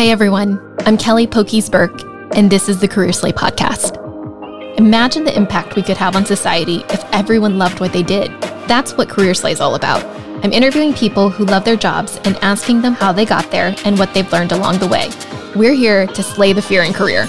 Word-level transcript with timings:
Hi, 0.00 0.06
everyone. 0.06 0.58
I'm 0.86 0.96
Kelly 0.96 1.26
Pokies 1.26 1.70
Burke, 1.70 2.00
and 2.34 2.50
this 2.50 2.70
is 2.70 2.80
the 2.80 2.88
Career 2.88 3.12
Slay 3.12 3.32
podcast. 3.32 3.98
Imagine 4.78 5.24
the 5.24 5.36
impact 5.36 5.76
we 5.76 5.82
could 5.82 5.98
have 5.98 6.16
on 6.16 6.24
society 6.24 6.76
if 6.88 7.04
everyone 7.12 7.58
loved 7.58 7.80
what 7.80 7.92
they 7.92 8.02
did. 8.02 8.30
That's 8.66 8.94
what 8.96 9.10
Career 9.10 9.34
Slay 9.34 9.52
is 9.52 9.60
all 9.60 9.74
about. 9.74 10.02
I'm 10.42 10.54
interviewing 10.54 10.94
people 10.94 11.28
who 11.28 11.44
love 11.44 11.66
their 11.66 11.76
jobs 11.76 12.18
and 12.24 12.38
asking 12.38 12.80
them 12.80 12.94
how 12.94 13.12
they 13.12 13.26
got 13.26 13.50
there 13.50 13.74
and 13.84 13.98
what 13.98 14.14
they've 14.14 14.32
learned 14.32 14.52
along 14.52 14.78
the 14.78 14.88
way. 14.88 15.10
We're 15.54 15.74
here 15.74 16.06
to 16.06 16.22
slay 16.22 16.54
the 16.54 16.62
fear 16.62 16.82
in 16.82 16.94
career. 16.94 17.28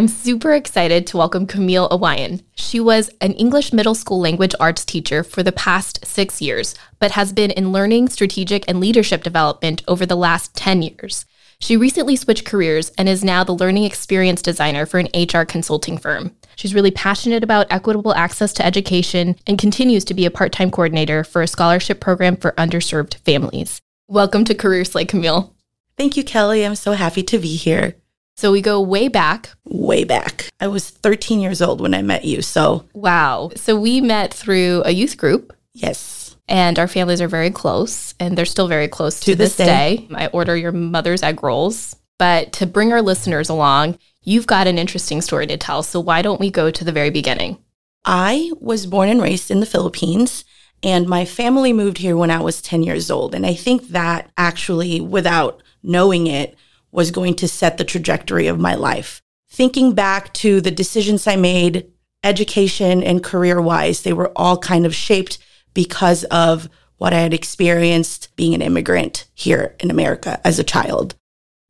I'm 0.00 0.08
super 0.08 0.54
excited 0.54 1.06
to 1.08 1.18
welcome 1.18 1.46
Camille 1.46 1.86
Awayan. 1.90 2.42
She 2.54 2.80
was 2.80 3.10
an 3.20 3.34
English 3.34 3.70
middle 3.74 3.94
school 3.94 4.18
language 4.18 4.54
arts 4.58 4.82
teacher 4.82 5.22
for 5.22 5.42
the 5.42 5.52
past 5.52 6.06
six 6.06 6.40
years, 6.40 6.74
but 6.98 7.10
has 7.10 7.34
been 7.34 7.50
in 7.50 7.70
learning, 7.70 8.08
strategic, 8.08 8.64
and 8.66 8.80
leadership 8.80 9.22
development 9.22 9.82
over 9.86 10.06
the 10.06 10.16
last 10.16 10.56
10 10.56 10.80
years. 10.80 11.26
She 11.58 11.76
recently 11.76 12.16
switched 12.16 12.46
careers 12.46 12.92
and 12.96 13.10
is 13.10 13.22
now 13.22 13.44
the 13.44 13.52
learning 13.52 13.84
experience 13.84 14.40
designer 14.40 14.86
for 14.86 15.00
an 15.00 15.08
HR 15.14 15.44
consulting 15.44 15.98
firm. 15.98 16.34
She's 16.56 16.74
really 16.74 16.90
passionate 16.90 17.44
about 17.44 17.70
equitable 17.70 18.14
access 18.14 18.54
to 18.54 18.64
education 18.64 19.36
and 19.46 19.58
continues 19.58 20.06
to 20.06 20.14
be 20.14 20.24
a 20.24 20.30
part 20.30 20.50
time 20.50 20.70
coordinator 20.70 21.24
for 21.24 21.42
a 21.42 21.46
scholarship 21.46 22.00
program 22.00 22.36
for 22.36 22.52
underserved 22.52 23.16
families. 23.16 23.82
Welcome 24.08 24.46
to 24.46 24.54
Career 24.54 24.86
Slay, 24.86 25.04
Camille. 25.04 25.54
Thank 25.98 26.16
you, 26.16 26.24
Kelly. 26.24 26.64
I'm 26.64 26.74
so 26.74 26.92
happy 26.92 27.22
to 27.22 27.38
be 27.38 27.54
here. 27.56 27.96
So 28.40 28.50
we 28.50 28.62
go 28.62 28.80
way 28.80 29.08
back. 29.08 29.50
Way 29.66 30.04
back. 30.04 30.48
I 30.60 30.68
was 30.68 30.88
13 30.88 31.40
years 31.40 31.60
old 31.60 31.82
when 31.82 31.92
I 31.92 32.00
met 32.00 32.24
you. 32.24 32.40
So, 32.40 32.86
wow. 32.94 33.50
So 33.54 33.78
we 33.78 34.00
met 34.00 34.32
through 34.32 34.80
a 34.86 34.92
youth 34.92 35.18
group. 35.18 35.54
Yes. 35.74 36.38
And 36.48 36.78
our 36.78 36.88
families 36.88 37.20
are 37.20 37.28
very 37.28 37.50
close, 37.50 38.14
and 38.18 38.38
they're 38.38 38.46
still 38.46 38.66
very 38.66 38.88
close 38.88 39.20
to, 39.20 39.32
to 39.32 39.34
this, 39.34 39.56
this 39.56 39.66
day. 39.66 39.96
day. 40.08 40.14
I 40.14 40.28
order 40.28 40.56
your 40.56 40.72
mother's 40.72 41.22
egg 41.22 41.42
rolls. 41.42 41.94
But 42.18 42.54
to 42.54 42.66
bring 42.66 42.94
our 42.94 43.02
listeners 43.02 43.50
along, 43.50 43.98
you've 44.22 44.46
got 44.46 44.66
an 44.66 44.78
interesting 44.78 45.20
story 45.20 45.46
to 45.46 45.58
tell. 45.58 45.82
So 45.82 46.00
why 46.00 46.22
don't 46.22 46.40
we 46.40 46.50
go 46.50 46.70
to 46.70 46.82
the 46.82 46.92
very 46.92 47.10
beginning? 47.10 47.58
I 48.06 48.52
was 48.58 48.86
born 48.86 49.10
and 49.10 49.20
raised 49.20 49.50
in 49.50 49.60
the 49.60 49.66
Philippines. 49.66 50.46
And 50.82 51.06
my 51.06 51.26
family 51.26 51.74
moved 51.74 51.98
here 51.98 52.16
when 52.16 52.30
I 52.30 52.40
was 52.40 52.62
10 52.62 52.84
years 52.84 53.10
old. 53.10 53.34
And 53.34 53.44
I 53.44 53.52
think 53.52 53.88
that 53.88 54.30
actually, 54.38 54.98
without 54.98 55.62
knowing 55.82 56.26
it, 56.26 56.56
was 56.92 57.10
going 57.10 57.34
to 57.34 57.48
set 57.48 57.78
the 57.78 57.84
trajectory 57.84 58.46
of 58.46 58.58
my 58.58 58.74
life. 58.74 59.22
Thinking 59.48 59.94
back 59.94 60.32
to 60.34 60.60
the 60.60 60.70
decisions 60.70 61.26
I 61.26 61.36
made, 61.36 61.90
education 62.22 63.02
and 63.02 63.24
career 63.24 63.60
wise, 63.60 64.02
they 64.02 64.12
were 64.12 64.32
all 64.36 64.58
kind 64.58 64.86
of 64.86 64.94
shaped 64.94 65.38
because 65.74 66.24
of 66.24 66.68
what 66.98 67.12
I 67.14 67.20
had 67.20 67.34
experienced 67.34 68.34
being 68.36 68.54
an 68.54 68.62
immigrant 68.62 69.26
here 69.34 69.74
in 69.80 69.90
America 69.90 70.40
as 70.44 70.58
a 70.58 70.64
child. 70.64 71.14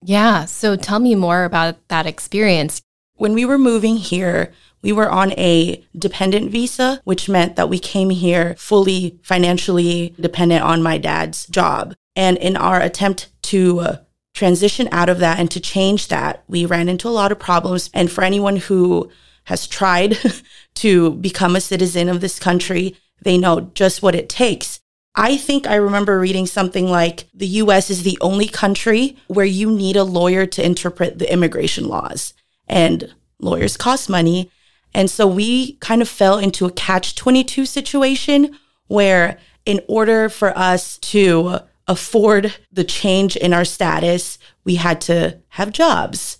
Yeah. 0.03 0.47
So 0.47 0.77
tell 0.77 0.99
me 0.99 1.15
more 1.15 1.45
about 1.45 1.77
that 1.89 2.07
experience. 2.07 2.83
When 3.15 3.35
we 3.35 3.45
were 3.45 3.59
moving 3.59 3.97
here, 3.97 4.53
we 4.83 4.93
were 4.93 5.11
on 5.11 5.33
a 5.33 5.85
dependent 5.97 6.51
visa, 6.51 7.01
which 7.05 7.29
meant 7.29 7.57
that 7.57 7.69
we 7.69 7.79
came 7.79 8.11
here 8.11 8.55
fully 8.57 9.19
financially 9.23 10.15
dependent 10.19 10.63
on 10.63 10.83
my 10.83 10.97
dad's 10.99 11.47
job. 11.47 11.95
And 12.17 12.39
in 12.39 12.57
our 12.57 12.81
attempt 12.81 13.29
to 13.43 13.99
transition 14.35 14.89
out 14.93 15.09
of 15.09 15.19
that 15.19 15.39
and 15.39 15.51
to 15.51 15.61
change 15.61 16.09
that, 16.09 16.45
we 16.49 16.65
ran 16.65 16.89
into 16.89 17.09
a 17.09 17.11
lot 17.11 17.33
of 17.33 17.39
problems. 17.39 17.91
And 17.93 18.11
for 18.11 18.25
anyone 18.25 18.57
who 18.57 19.11
has 19.45 19.67
tried 19.67 20.19
to 20.75 21.13
become 21.15 21.57
a 21.57 21.61
citizen 21.61 22.09
of 22.09 22.21
this 22.21 22.39
country, 22.39 22.97
they 23.23 23.37
know 23.37 23.71
just 23.75 24.03
what 24.03 24.15
it 24.15 24.29
takes. 24.29 24.81
I 25.15 25.37
think 25.37 25.67
I 25.67 25.75
remember 25.75 26.19
reading 26.19 26.47
something 26.47 26.89
like 26.89 27.27
the 27.35 27.47
US 27.47 27.91
is 27.91 28.03
the 28.03 28.19
only 28.21 28.47
country 28.47 29.17
where 29.27 29.47
you 29.47 29.71
need 29.71 29.97
a 29.97 30.05
lawyer 30.05 30.47
to 30.47 30.65
interpret 30.65 31.19
the 31.19 31.31
immigration 31.33 31.89
laws, 31.89 32.33
and 32.69 33.13
lawyers 33.41 33.77
cost 33.77 34.09
money. 34.09 34.51
And 34.95 35.11
so 35.11 35.27
we 35.27 35.75
kind 35.75 36.01
of 36.01 36.09
fell 36.09 36.39
into 36.39 36.67
a 36.67 36.73
catch 36.73 37.15
22 37.17 37.67
situation 37.67 38.57
where, 38.87 39.39
in 39.67 39.81
order 39.89 40.29
for 40.29 40.57
us 40.57 40.99
to 40.99 41.61
afford 41.91 42.55
the 42.71 42.85
change 42.85 43.37
in 43.37 43.53
our 43.53 43.65
status, 43.65 44.39
we 44.65 44.77
had 44.77 45.01
to 45.03 45.41
have 45.49 45.73
jobs. 45.73 46.39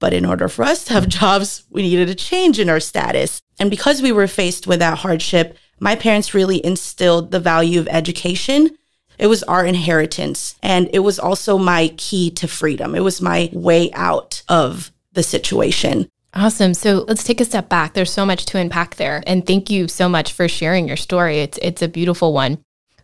But 0.00 0.12
in 0.12 0.24
order 0.24 0.48
for 0.48 0.64
us 0.64 0.84
to 0.84 0.92
have 0.92 1.08
jobs, 1.08 1.64
we 1.70 1.82
needed 1.82 2.10
a 2.10 2.14
change 2.14 2.58
in 2.58 2.68
our 2.68 2.80
status. 2.80 3.40
And 3.60 3.70
because 3.70 4.02
we 4.02 4.12
were 4.12 4.26
faced 4.26 4.66
with 4.66 4.80
that 4.80 4.98
hardship, 4.98 5.56
my 5.80 5.94
parents 5.94 6.34
really 6.34 6.64
instilled 6.64 7.30
the 7.30 7.40
value 7.40 7.78
of 7.78 7.88
education. 7.88 8.76
It 9.18 9.28
was 9.28 9.44
our 9.44 9.64
inheritance. 9.64 10.56
And 10.62 10.90
it 10.92 11.00
was 11.00 11.20
also 11.20 11.58
my 11.58 11.94
key 11.96 12.30
to 12.32 12.48
freedom. 12.48 12.96
It 12.96 13.04
was 13.04 13.22
my 13.22 13.50
way 13.52 13.92
out 13.92 14.42
of 14.48 14.90
the 15.12 15.22
situation. 15.22 16.08
Awesome. 16.34 16.74
So 16.74 17.04
let's 17.08 17.24
take 17.24 17.40
a 17.40 17.44
step 17.44 17.68
back. 17.68 17.94
There's 17.94 18.12
so 18.12 18.26
much 18.26 18.46
to 18.46 18.58
unpack 18.58 18.96
there. 18.96 19.22
And 19.26 19.46
thank 19.46 19.70
you 19.70 19.88
so 19.88 20.08
much 20.08 20.32
for 20.32 20.48
sharing 20.48 20.86
your 20.86 20.96
story. 20.96 21.38
It's 21.38 21.58
it's 21.62 21.82
a 21.82 21.88
beautiful 21.88 22.32
one. 22.32 22.58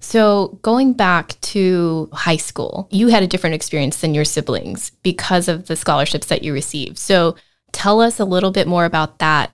So, 0.05 0.59
going 0.61 0.93
back 0.93 1.41
to 1.41 2.11
high 2.13 2.37
school, 2.37 2.89
you 2.91 3.09
had 3.09 3.23
a 3.23 3.27
different 3.27 3.55
experience 3.55 4.03
than 4.03 4.13
your 4.13 4.27
siblings 4.27 4.91
because 5.03 5.49
of 5.49 5.67
the 5.67 5.77
scholarships 5.77 6.27
that 6.27 6.43
you 6.43 6.53
received. 6.53 6.99
So, 6.99 7.37
tell 7.73 8.03
us 8.03 8.21
a 8.21 8.27
little 8.27 8.51
bit 8.51 8.69
more 8.69 8.85
about 8.85 9.19
that. 9.21 9.51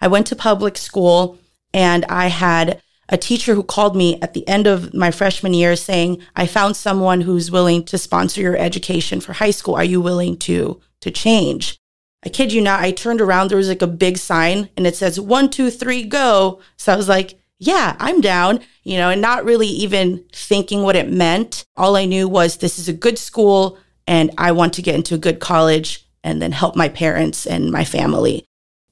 I 0.00 0.06
went 0.06 0.28
to 0.28 0.36
public 0.36 0.78
school 0.78 1.36
and 1.74 2.04
I 2.04 2.28
had 2.28 2.80
a 3.08 3.18
teacher 3.18 3.56
who 3.56 3.64
called 3.64 3.96
me 3.96 4.20
at 4.22 4.34
the 4.34 4.46
end 4.46 4.68
of 4.68 4.94
my 4.94 5.10
freshman 5.10 5.52
year 5.52 5.74
saying, 5.74 6.22
"I 6.36 6.46
found 6.46 6.76
someone 6.76 7.22
who's 7.22 7.50
willing 7.50 7.84
to 7.86 7.98
sponsor 7.98 8.40
your 8.40 8.56
education 8.56 9.20
for 9.20 9.32
high 9.32 9.50
school. 9.50 9.74
Are 9.74 9.84
you 9.84 10.00
willing 10.00 10.36
to 10.38 10.80
to 11.00 11.10
change?" 11.10 11.76
I 12.24 12.28
kid 12.28 12.52
you 12.52 12.60
not, 12.60 12.80
I 12.80 12.92
turned 12.92 13.20
around, 13.20 13.48
there 13.48 13.58
was 13.58 13.68
like 13.68 13.82
a 13.82 13.86
big 13.86 14.18
sign 14.18 14.70
and 14.76 14.86
it 14.86 14.96
says 14.96 15.20
one, 15.20 15.50
two, 15.50 15.70
three, 15.70 16.02
go. 16.04 16.60
So 16.76 16.92
I 16.92 16.96
was 16.96 17.08
like, 17.08 17.37
yeah, 17.58 17.96
I'm 17.98 18.20
down, 18.20 18.60
you 18.84 18.96
know, 18.96 19.10
and 19.10 19.20
not 19.20 19.44
really 19.44 19.66
even 19.66 20.24
thinking 20.32 20.82
what 20.82 20.96
it 20.96 21.10
meant. 21.10 21.64
All 21.76 21.96
I 21.96 22.04
knew 22.04 22.28
was 22.28 22.56
this 22.56 22.78
is 22.78 22.88
a 22.88 22.92
good 22.92 23.18
school 23.18 23.78
and 24.06 24.30
I 24.38 24.52
want 24.52 24.72
to 24.74 24.82
get 24.82 24.94
into 24.94 25.14
a 25.14 25.18
good 25.18 25.40
college 25.40 26.06
and 26.24 26.40
then 26.40 26.52
help 26.52 26.76
my 26.76 26.88
parents 26.88 27.46
and 27.46 27.70
my 27.70 27.84
family. 27.84 28.44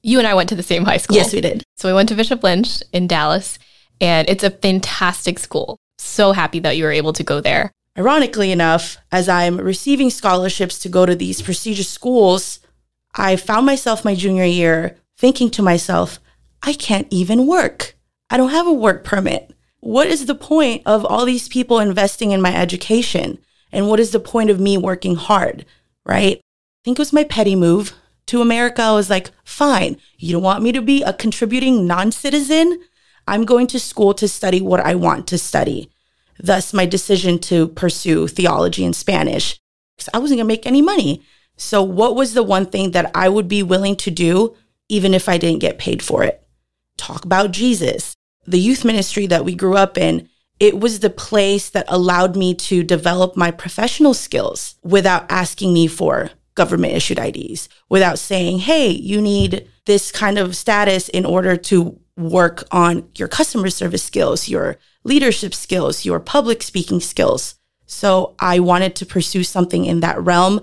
You 0.03 0.19
and 0.19 0.27
I 0.27 0.35
went 0.35 0.49
to 0.49 0.55
the 0.55 0.63
same 0.63 0.85
high 0.85 0.97
school. 0.97 1.17
Yes, 1.17 1.33
we 1.33 1.41
did. 1.41 1.63
So 1.75 1.89
we 1.89 1.93
went 1.93 2.09
to 2.09 2.15
Bishop 2.15 2.43
Lynch 2.43 2.81
in 2.93 3.07
Dallas, 3.07 3.59
and 3.99 4.29
it's 4.29 4.43
a 4.43 4.51
fantastic 4.51 5.39
school. 5.39 5.77
So 5.97 6.31
happy 6.31 6.59
that 6.59 6.77
you 6.77 6.83
were 6.83 6.91
able 6.91 7.13
to 7.13 7.23
go 7.23 7.41
there. 7.41 7.71
Ironically 7.97 8.51
enough, 8.51 8.97
as 9.11 9.27
I'm 9.27 9.57
receiving 9.57 10.09
scholarships 10.09 10.77
to 10.79 10.89
go 10.89 11.05
to 11.05 11.15
these 11.15 11.41
prestigious 11.41 11.89
schools, 11.89 12.59
I 13.15 13.35
found 13.35 13.65
myself 13.65 14.05
my 14.05 14.13
junior 14.13 14.45
year 14.45 14.97
thinking 15.17 15.49
to 15.51 15.63
myself, 15.63 16.19
I 16.61 16.73
can't 16.73 17.07
even 17.09 17.47
work. 17.47 17.95
I 18.29 18.37
don't 18.37 18.51
have 18.51 18.67
a 18.67 18.73
work 18.73 19.03
permit. 19.03 19.53
What 19.79 20.07
is 20.07 20.25
the 20.25 20.35
point 20.35 20.81
of 20.85 21.05
all 21.05 21.23
these 21.23 21.47
people 21.47 21.79
investing 21.79 22.31
in 22.31 22.41
my 22.41 22.53
education? 22.53 23.37
And 23.71 23.87
what 23.87 23.99
is 23.99 24.11
the 24.11 24.19
point 24.19 24.49
of 24.49 24.59
me 24.59 24.77
working 24.77 25.15
hard? 25.15 25.65
Right? 26.05 26.37
I 26.37 26.79
think 26.83 26.97
it 26.97 27.01
was 27.01 27.13
my 27.13 27.23
petty 27.23 27.55
move 27.55 27.93
to 28.27 28.41
America. 28.41 28.81
I 28.81 28.93
was 28.93 29.09
like, 29.09 29.31
fine, 29.45 29.97
you 30.17 30.33
don't 30.33 30.43
want 30.43 30.63
me 30.63 30.73
to 30.73 30.81
be 30.81 31.03
a 31.03 31.13
contributing 31.13 31.87
non 31.87 32.11
citizen? 32.11 32.81
I'm 33.27 33.45
going 33.45 33.67
to 33.67 33.79
school 33.79 34.13
to 34.15 34.27
study 34.27 34.61
what 34.61 34.81
I 34.81 34.95
want 34.95 35.27
to 35.27 35.37
study. 35.37 35.89
Thus, 36.39 36.73
my 36.73 36.85
decision 36.85 37.39
to 37.39 37.69
pursue 37.69 38.27
theology 38.27 38.83
and 38.85 38.95
Spanish 38.95 39.57
because 39.95 40.09
I 40.13 40.19
wasn't 40.19 40.39
going 40.39 40.47
to 40.47 40.53
make 40.53 40.67
any 40.67 40.81
money. 40.81 41.23
So, 41.55 41.81
what 41.81 42.15
was 42.15 42.33
the 42.33 42.43
one 42.43 42.67
thing 42.67 42.91
that 42.91 43.09
I 43.15 43.29
would 43.29 43.47
be 43.47 43.63
willing 43.63 43.95
to 43.97 44.11
do, 44.11 44.55
even 44.89 45.13
if 45.13 45.27
I 45.27 45.37
didn't 45.37 45.61
get 45.61 45.79
paid 45.79 46.03
for 46.03 46.23
it? 46.23 46.45
Talk 46.97 47.25
about 47.25 47.51
Jesus 47.51 48.16
the 48.47 48.59
youth 48.59 48.85
ministry 48.85 49.27
that 49.27 49.45
we 49.45 49.53
grew 49.53 49.75
up 49.75 49.97
in, 49.97 50.29
it 50.59 50.79
was 50.79 50.99
the 50.99 51.09
place 51.09 51.69
that 51.69 51.85
allowed 51.87 52.35
me 52.35 52.55
to 52.55 52.83
develop 52.83 53.37
my 53.37 53.51
professional 53.51 54.13
skills 54.13 54.75
without 54.83 55.29
asking 55.29 55.73
me 55.73 55.87
for 55.87 56.31
government 56.55 56.93
issued 56.93 57.19
IDs, 57.19 57.69
without 57.89 58.17
saying, 58.17 58.59
hey, 58.59 58.89
you 58.89 59.21
need 59.21 59.69
this 59.85 60.11
kind 60.11 60.39
of 60.39 60.55
status 60.55 61.07
in 61.09 61.25
order 61.25 61.55
to 61.55 61.99
work 62.17 62.63
on 62.71 63.07
your 63.15 63.27
customer 63.27 63.69
service 63.69 64.03
skills, 64.03 64.49
your 64.49 64.77
leadership 65.03 65.53
skills, 65.53 66.03
your 66.03 66.19
public 66.19 66.63
speaking 66.63 66.99
skills. 66.99 67.55
So 67.85 68.35
I 68.39 68.59
wanted 68.59 68.95
to 68.95 69.05
pursue 69.05 69.43
something 69.43 69.85
in 69.85 69.99
that 69.99 70.19
realm 70.21 70.61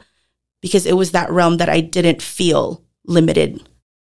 because 0.60 0.84
it 0.84 0.96
was 0.96 1.12
that 1.12 1.30
realm 1.30 1.58
that 1.58 1.68
I 1.68 1.80
didn't 1.80 2.20
feel 2.20 2.82
limited. 3.06 3.66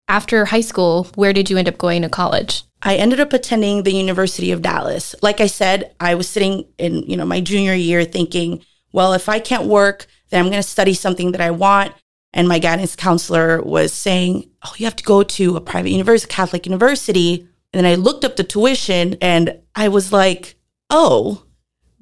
After 0.09 0.45
high 0.45 0.62
school, 0.62 1.07
where 1.15 1.33
did 1.33 1.50
you 1.50 1.57
end 1.57 1.69
up 1.69 1.77
going 1.77 2.01
to 2.01 2.09
college? 2.09 2.63
I 2.81 2.95
ended 2.95 3.19
up 3.19 3.33
attending 3.33 3.83
the 3.83 3.94
University 3.94 4.51
of 4.51 4.62
Dallas. 4.62 5.15
Like 5.21 5.41
I 5.41 5.47
said, 5.47 5.95
I 6.00 6.15
was 6.15 6.29
sitting 6.29 6.65
in, 6.77 7.03
you 7.03 7.18
know, 7.18 7.25
my 7.25 7.41
junior 7.41 7.74
year 7.74 8.06
thinking, 8.06 8.63
well, 8.91 9.13
if 9.13 9.27
I 9.29 9.39
can't 9.39 9.65
work, 9.65 10.06
then 10.29 10.39
I'm 10.39 10.51
going 10.51 10.62
to 10.62 10.68
study 10.68 10.94
something 10.94 11.31
that 11.31 11.41
I 11.41 11.51
want. 11.51 11.94
And 12.33 12.47
my 12.47 12.59
guidance 12.59 12.95
counselor 12.95 13.62
was 13.62 13.94
saying, 13.94 14.50
Oh, 14.63 14.74
you 14.77 14.85
have 14.85 14.95
to 14.97 15.03
go 15.03 15.24
to 15.24 15.56
a 15.56 15.62
private 15.62 15.89
university, 15.89 16.31
Catholic 16.31 16.65
university. 16.65 17.47
And 17.74 17.83
then 17.83 17.85
I 17.85 17.95
looked 17.95 18.25
up 18.25 18.35
the 18.35 18.44
tuition 18.44 19.18
and 19.21 19.59
I 19.75 19.88
was 19.88 20.12
like, 20.12 20.56
Oh, 20.89 21.44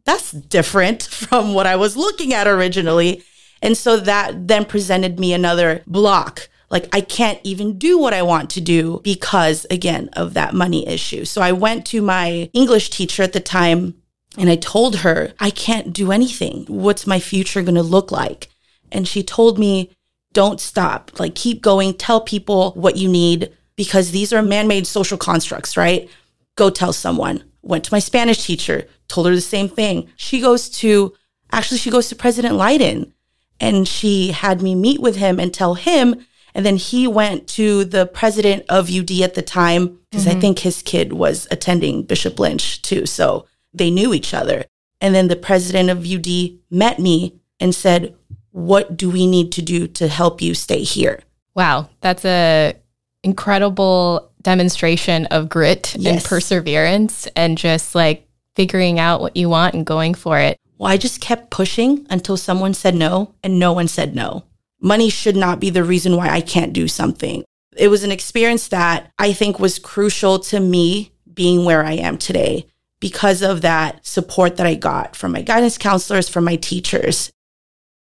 that's 0.03 0.31
different 0.31 1.03
from 1.11 1.53
what 1.53 1.67
I 1.67 1.75
was 1.75 1.95
looking 1.95 2.33
at 2.33 2.47
originally. 2.47 3.23
And 3.61 3.77
so 3.77 3.97
that 3.97 4.47
then 4.47 4.65
presented 4.65 5.19
me 5.19 5.33
another 5.33 5.83
block. 5.87 6.49
Like 6.75 6.93
I 6.93 6.99
can't 6.99 7.39
even 7.45 7.77
do 7.77 7.97
what 7.97 8.13
I 8.13 8.21
want 8.21 8.49
to 8.49 8.59
do 8.59 8.99
because 9.01 9.65
again 9.71 10.09
of 10.11 10.33
that 10.33 10.53
money 10.53 10.85
issue. 10.85 11.23
So 11.23 11.41
I 11.41 11.53
went 11.53 11.85
to 11.85 12.01
my 12.01 12.49
English 12.51 12.89
teacher 12.89 13.23
at 13.23 13.31
the 13.31 13.39
time 13.39 13.95
and 14.37 14.49
I 14.49 14.57
told 14.57 14.97
her, 14.97 15.31
I 15.39 15.51
can't 15.51 15.93
do 15.93 16.11
anything. 16.11 16.65
What's 16.65 17.07
my 17.07 17.21
future 17.21 17.61
going 17.61 17.75
to 17.75 17.81
look 17.81 18.11
like? 18.11 18.49
And 18.91 19.07
she 19.07 19.23
told 19.23 19.57
me, 19.57 19.95
don't 20.33 20.59
stop. 20.59 21.17
Like 21.17 21.33
keep 21.33 21.61
going. 21.61 21.93
Tell 21.93 22.19
people 22.19 22.73
what 22.73 22.97
you 22.97 23.07
need 23.07 23.53
because 23.77 24.11
these 24.11 24.33
are 24.33 24.41
man-made 24.41 24.85
social 24.85 25.17
constructs, 25.17 25.77
right? 25.77 26.09
Go 26.57 26.69
tell 26.69 26.91
someone. 26.91 27.45
Went 27.61 27.85
to 27.85 27.93
my 27.93 27.99
Spanish 27.99 28.45
teacher, 28.45 28.85
told 29.07 29.27
her 29.27 29.33
the 29.33 29.39
same 29.39 29.69
thing. 29.69 30.09
She 30.17 30.41
goes 30.41 30.67
to, 30.81 31.13
actually, 31.53 31.77
she 31.77 31.89
goes 31.89 32.09
to 32.09 32.17
President 32.17 32.55
Leiden 32.55 33.13
and 33.61 33.87
she 33.87 34.33
had 34.33 34.61
me 34.61 34.75
meet 34.75 34.99
with 34.99 35.15
him 35.15 35.39
and 35.39 35.53
tell 35.53 35.75
him. 35.75 36.25
And 36.55 36.65
then 36.65 36.77
he 36.77 37.05
went 37.05 37.47
to 37.49 37.83
the 37.83 38.05
president 38.07 38.63
of 38.69 38.89
UD 38.89 39.11
at 39.21 39.35
the 39.35 39.41
time 39.41 39.99
because 40.09 40.25
mm-hmm. 40.25 40.37
I 40.37 40.39
think 40.39 40.59
his 40.59 40.81
kid 40.81 41.11
was 41.11 41.47
attending 41.51 42.03
Bishop 42.03 42.39
Lynch 42.39 42.81
too. 42.81 43.05
So 43.05 43.45
they 43.73 43.91
knew 43.91 44.13
each 44.13 44.33
other. 44.33 44.63
And 45.01 45.13
then 45.13 45.27
the 45.27 45.35
president 45.35 45.89
of 45.89 46.09
UD 46.09 46.57
met 46.71 46.97
me 46.97 47.35
and 47.59 47.75
said, 47.75 48.15
What 48.51 48.95
do 48.95 49.09
we 49.09 49.27
need 49.27 49.51
to 49.51 49.61
do 49.61 49.87
to 49.89 50.07
help 50.07 50.41
you 50.41 50.55
stay 50.55 50.83
here? 50.83 51.21
Wow, 51.53 51.89
that's 51.99 52.23
a 52.23 52.73
incredible 53.21 54.31
demonstration 54.41 55.25
of 55.27 55.49
grit 55.49 55.95
yes. 55.97 56.13
and 56.13 56.23
perseverance 56.23 57.27
and 57.35 57.57
just 57.57 57.95
like 57.95 58.27
figuring 58.55 58.99
out 58.99 59.19
what 59.19 59.35
you 59.35 59.49
want 59.49 59.73
and 59.73 59.85
going 59.85 60.13
for 60.13 60.39
it. 60.39 60.57
Well, 60.77 60.91
I 60.91 60.97
just 60.97 61.19
kept 61.19 61.49
pushing 61.49 62.05
until 62.09 62.37
someone 62.37 62.73
said 62.73 62.95
no 62.95 63.33
and 63.43 63.59
no 63.59 63.73
one 63.73 63.87
said 63.87 64.15
no. 64.15 64.43
Money 64.85 65.09
should 65.09 65.35
not 65.35 65.59
be 65.59 65.71
the 65.71 65.83
reason 65.83 66.15
why 66.15 66.29
I 66.29 66.41
can't 66.41 66.71
do 66.71 66.87
something. 66.87 67.43
It 67.75 67.87
was 67.87 68.03
an 68.03 68.11
experience 68.11 68.67
that 68.67 69.11
I 69.17 69.33
think 69.33 69.57
was 69.57 69.79
crucial 69.79 70.37
to 70.41 70.59
me 70.59 71.11
being 71.33 71.65
where 71.65 71.83
I 71.83 71.93
am 71.93 72.19
today 72.19 72.67
because 72.99 73.41
of 73.41 73.61
that 73.61 74.05
support 74.05 74.57
that 74.57 74.67
I 74.67 74.75
got 74.75 75.15
from 75.15 75.31
my 75.31 75.41
guidance 75.41 75.79
counselors, 75.79 76.29
from 76.29 76.43
my 76.43 76.55
teachers. 76.55 77.31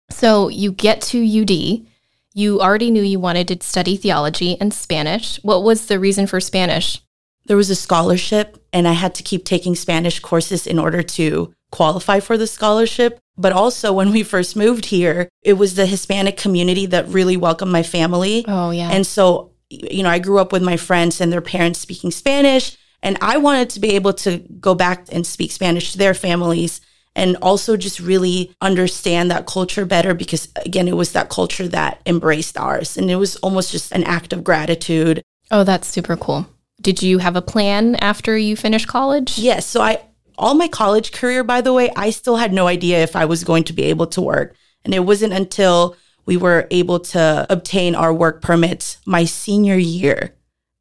So 0.09 0.50
you 0.50 0.74
get 0.74 1.00
to 1.03 1.24
UD. 1.24 1.88
You 2.33 2.59
already 2.59 2.91
knew 2.91 3.01
you 3.01 3.18
wanted 3.18 3.47
to 3.47 3.65
study 3.65 3.95
theology 3.95 4.59
and 4.59 4.74
Spanish. 4.74 5.41
What 5.41 5.63
was 5.63 5.85
the 5.85 6.00
reason 6.00 6.27
for 6.27 6.41
Spanish? 6.41 7.01
There 7.45 7.56
was 7.56 7.69
a 7.69 7.75
scholarship, 7.75 8.62
and 8.74 8.89
I 8.89 8.94
had 8.94 9.15
to 9.15 9.24
keep 9.24 9.45
taking 9.45 9.75
Spanish 9.75 10.19
courses 10.19 10.68
in 10.68 10.80
order 10.80 11.01
to 11.01 11.53
qualify 11.71 12.19
for 12.19 12.38
the 12.38 12.45
scholarship. 12.45 13.19
But 13.35 13.51
also, 13.53 13.94
when 13.94 14.12
we 14.12 14.21
first 14.24 14.56
moved 14.56 14.85
here, 14.85 15.27
it 15.41 15.53
was 15.53 15.75
the 15.75 15.85
Hispanic 15.88 16.38
community 16.38 16.85
that 16.88 17.07
really 17.07 17.35
welcomed 17.35 17.71
my 17.71 17.83
family. 17.83 18.45
Oh, 18.47 18.69
yeah. 18.69 18.89
And 18.91 19.07
so, 19.07 19.53
you 19.69 20.03
know, 20.03 20.09
I 20.09 20.19
grew 20.19 20.38
up 20.38 20.51
with 20.51 20.62
my 20.62 20.77
friends 20.77 21.19
and 21.19 21.33
their 21.33 21.41
parents 21.41 21.80
speaking 21.80 22.12
Spanish. 22.12 22.77
And 23.01 23.18
I 23.21 23.38
wanted 23.38 23.71
to 23.71 23.80
be 23.80 23.95
able 23.95 24.13
to 24.13 24.38
go 24.59 24.75
back 24.75 25.07
and 25.12 25.25
speak 25.25 25.51
Spanish 25.51 25.91
to 25.91 25.97
their 25.97 26.13
families 26.13 26.80
and 27.15 27.35
also 27.41 27.75
just 27.75 28.00
really 28.00 28.56
understand 28.62 29.30
that 29.31 29.45
culture 29.45 29.85
better 29.85 30.13
because, 30.13 30.47
again, 30.65 30.88
it 30.88 30.95
was 30.95 31.12
that 31.12 31.30
culture 31.30 31.68
that 31.68 32.01
embraced 32.06 32.57
ours. 32.57 32.97
And 32.97 33.09
it 33.09 33.15
was 33.15 33.35
almost 33.38 33.71
just 33.71 33.91
an 33.91 34.03
act 34.03 34.31
of 34.31 34.44
gratitude. 34.44 35.24
Oh, 35.51 35.63
that's 35.63 35.88
super 35.88 36.15
cool. 36.15 36.47
Did 36.81 37.01
you 37.01 37.18
have 37.18 37.35
a 37.35 37.41
plan 37.41 37.95
after 37.95 38.38
you 38.38 38.56
finished 38.56 38.88
college? 38.88 39.38
Yes. 39.38 39.65
So 39.65 39.81
I 39.81 40.01
all 40.38 40.53
my 40.56 40.68
college 40.68 41.12
career, 41.12 41.44
by 41.44 41.62
the 41.62 41.74
way, 41.74 41.91
I 41.95 42.09
still 42.09 42.38
had 42.38 42.53
no 42.53 42.68
idea 42.68 43.03
if 43.03 43.15
I 43.15 43.25
was 43.25 43.44
going 43.44 43.63
to 43.65 43.74
be 43.74 43.83
able 43.83 44.07
to 44.07 44.21
work. 44.21 44.56
And 44.85 44.94
it 44.94 45.06
wasn't 45.06 45.33
until 45.33 45.95
we 46.25 46.38
were 46.38 46.68
able 46.71 47.00
to 47.00 47.45
obtain 47.50 47.95
our 47.95 48.13
work 48.13 48.41
permits 48.41 48.97
my 49.06 49.25
senior 49.25 49.77
year. 49.77 50.35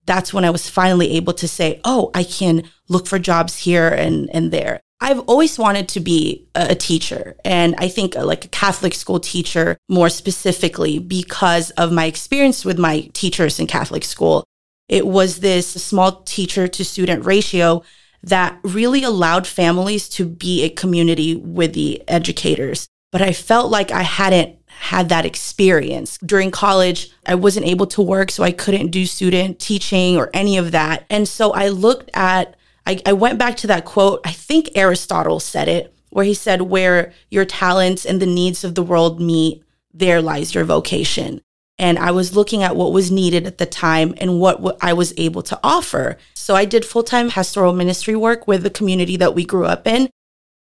That's 0.07 0.35
when 0.35 0.45
I 0.45 0.51
was 0.51 0.69
finally 0.69 1.13
able 1.13 1.33
to 1.35 1.49
say, 1.49 1.81
oh, 1.85 2.11
I 2.15 2.25
can 2.25 2.65
look 2.89 3.07
for 3.07 3.19
jobs 3.19 3.57
here 3.59 3.89
and, 3.89 4.29
and 4.33 4.53
there. 4.53 4.81
I've 5.01 5.21
always 5.21 5.59
wanted 5.59 5.89
to 5.89 6.01
be 6.01 6.47
a 6.55 6.77
teacher. 6.77 7.35
And 7.45 7.75
I 7.79 7.89
think 7.89 8.17
uh, 8.17 8.25
like 8.25 8.45
a 8.45 8.49
Catholic 8.49 8.95
school 8.95 9.19
teacher 9.19 9.77
more 9.89 10.09
specifically 10.09 11.01
because 11.01 11.71
of 11.73 11.91
my 11.91 12.05
experience 12.05 12.65
with 12.65 12.79
my 12.79 13.11
teachers 13.13 13.59
in 13.59 13.67
Catholic 13.67 14.05
school. 14.05 14.45
It 14.89 15.07
was 15.07 15.41
this 15.41 15.67
small 15.67 16.23
teacher 16.23 16.69
to 16.69 16.85
student 16.85 17.25
ratio 17.25 17.83
that 18.23 18.59
really 18.63 19.03
allowed 19.03 19.47
families 19.47 20.09
to 20.11 20.27
be 20.27 20.63
a 20.63 20.69
community 20.69 21.35
with 21.37 21.75
the 21.75 22.03
educators. 22.09 22.87
But 23.11 23.23
I 23.23 23.33
felt 23.33 23.71
like 23.71 23.91
I 23.91 24.03
hadn't 24.03 24.59
had 24.67 25.09
that 25.11 25.27
experience. 25.27 26.19
During 26.25 26.51
college, 26.51 27.11
I 27.27 27.35
wasn't 27.35 27.67
able 27.67 27.87
to 27.89 28.03
work, 28.03 28.31
so 28.31 28.43
I 28.43 28.53
couldn't 28.53 28.91
do 28.91 29.07
student 29.07 29.59
teaching 29.59 30.17
or 30.17 30.31
any 30.33 30.57
of 30.57 30.73
that. 30.73 31.05
And 31.11 31.29
so 31.29 31.53
I 31.53 31.69
looked 31.69 32.11
at, 32.15 32.57
I, 32.87 33.01
I 33.05 33.13
went 33.13 33.39
back 33.39 33.57
to 33.59 33.67
that 33.67 33.85
quote. 33.85 34.21
I 34.25 34.33
think 34.33 34.71
Aristotle 34.75 35.41
said 35.41 35.69
it, 35.69 35.95
where 36.11 36.25
he 36.25 36.35
said, 36.35 36.63
Where 36.63 37.13
your 37.31 37.45
talents 37.45 38.07
and 38.07 38.21
the 38.21 38.27
needs 38.27 38.65
of 38.65 38.75
the 38.75 38.83
world 38.83 39.21
meet, 39.21 39.63
there 39.93 40.23
lies 40.23 40.55
your 40.55 40.65
vocation 40.65 41.43
and 41.83 41.99
I 41.99 42.13
was 42.13 42.37
looking 42.37 42.63
at 42.63 42.77
what 42.77 42.93
was 42.93 43.11
needed 43.11 43.45
at 43.45 43.59
the 43.59 43.67
time 43.67 44.15
and 44.19 44.39
what 44.39 44.79
I 44.81 44.93
was 44.93 45.13
able 45.17 45.43
to 45.43 45.59
offer. 45.65 46.17
So 46.33 46.55
I 46.55 46.65
did 46.65 46.85
full 46.85 47.03
time 47.03 47.29
pastoral 47.29 47.73
ministry 47.73 48.15
work 48.15 48.47
with 48.47 48.63
the 48.63 48.71
community 48.71 49.17
that 49.17 49.35
we 49.35 49.45
grew 49.45 49.65
up 49.65 49.85
in. 49.85 50.09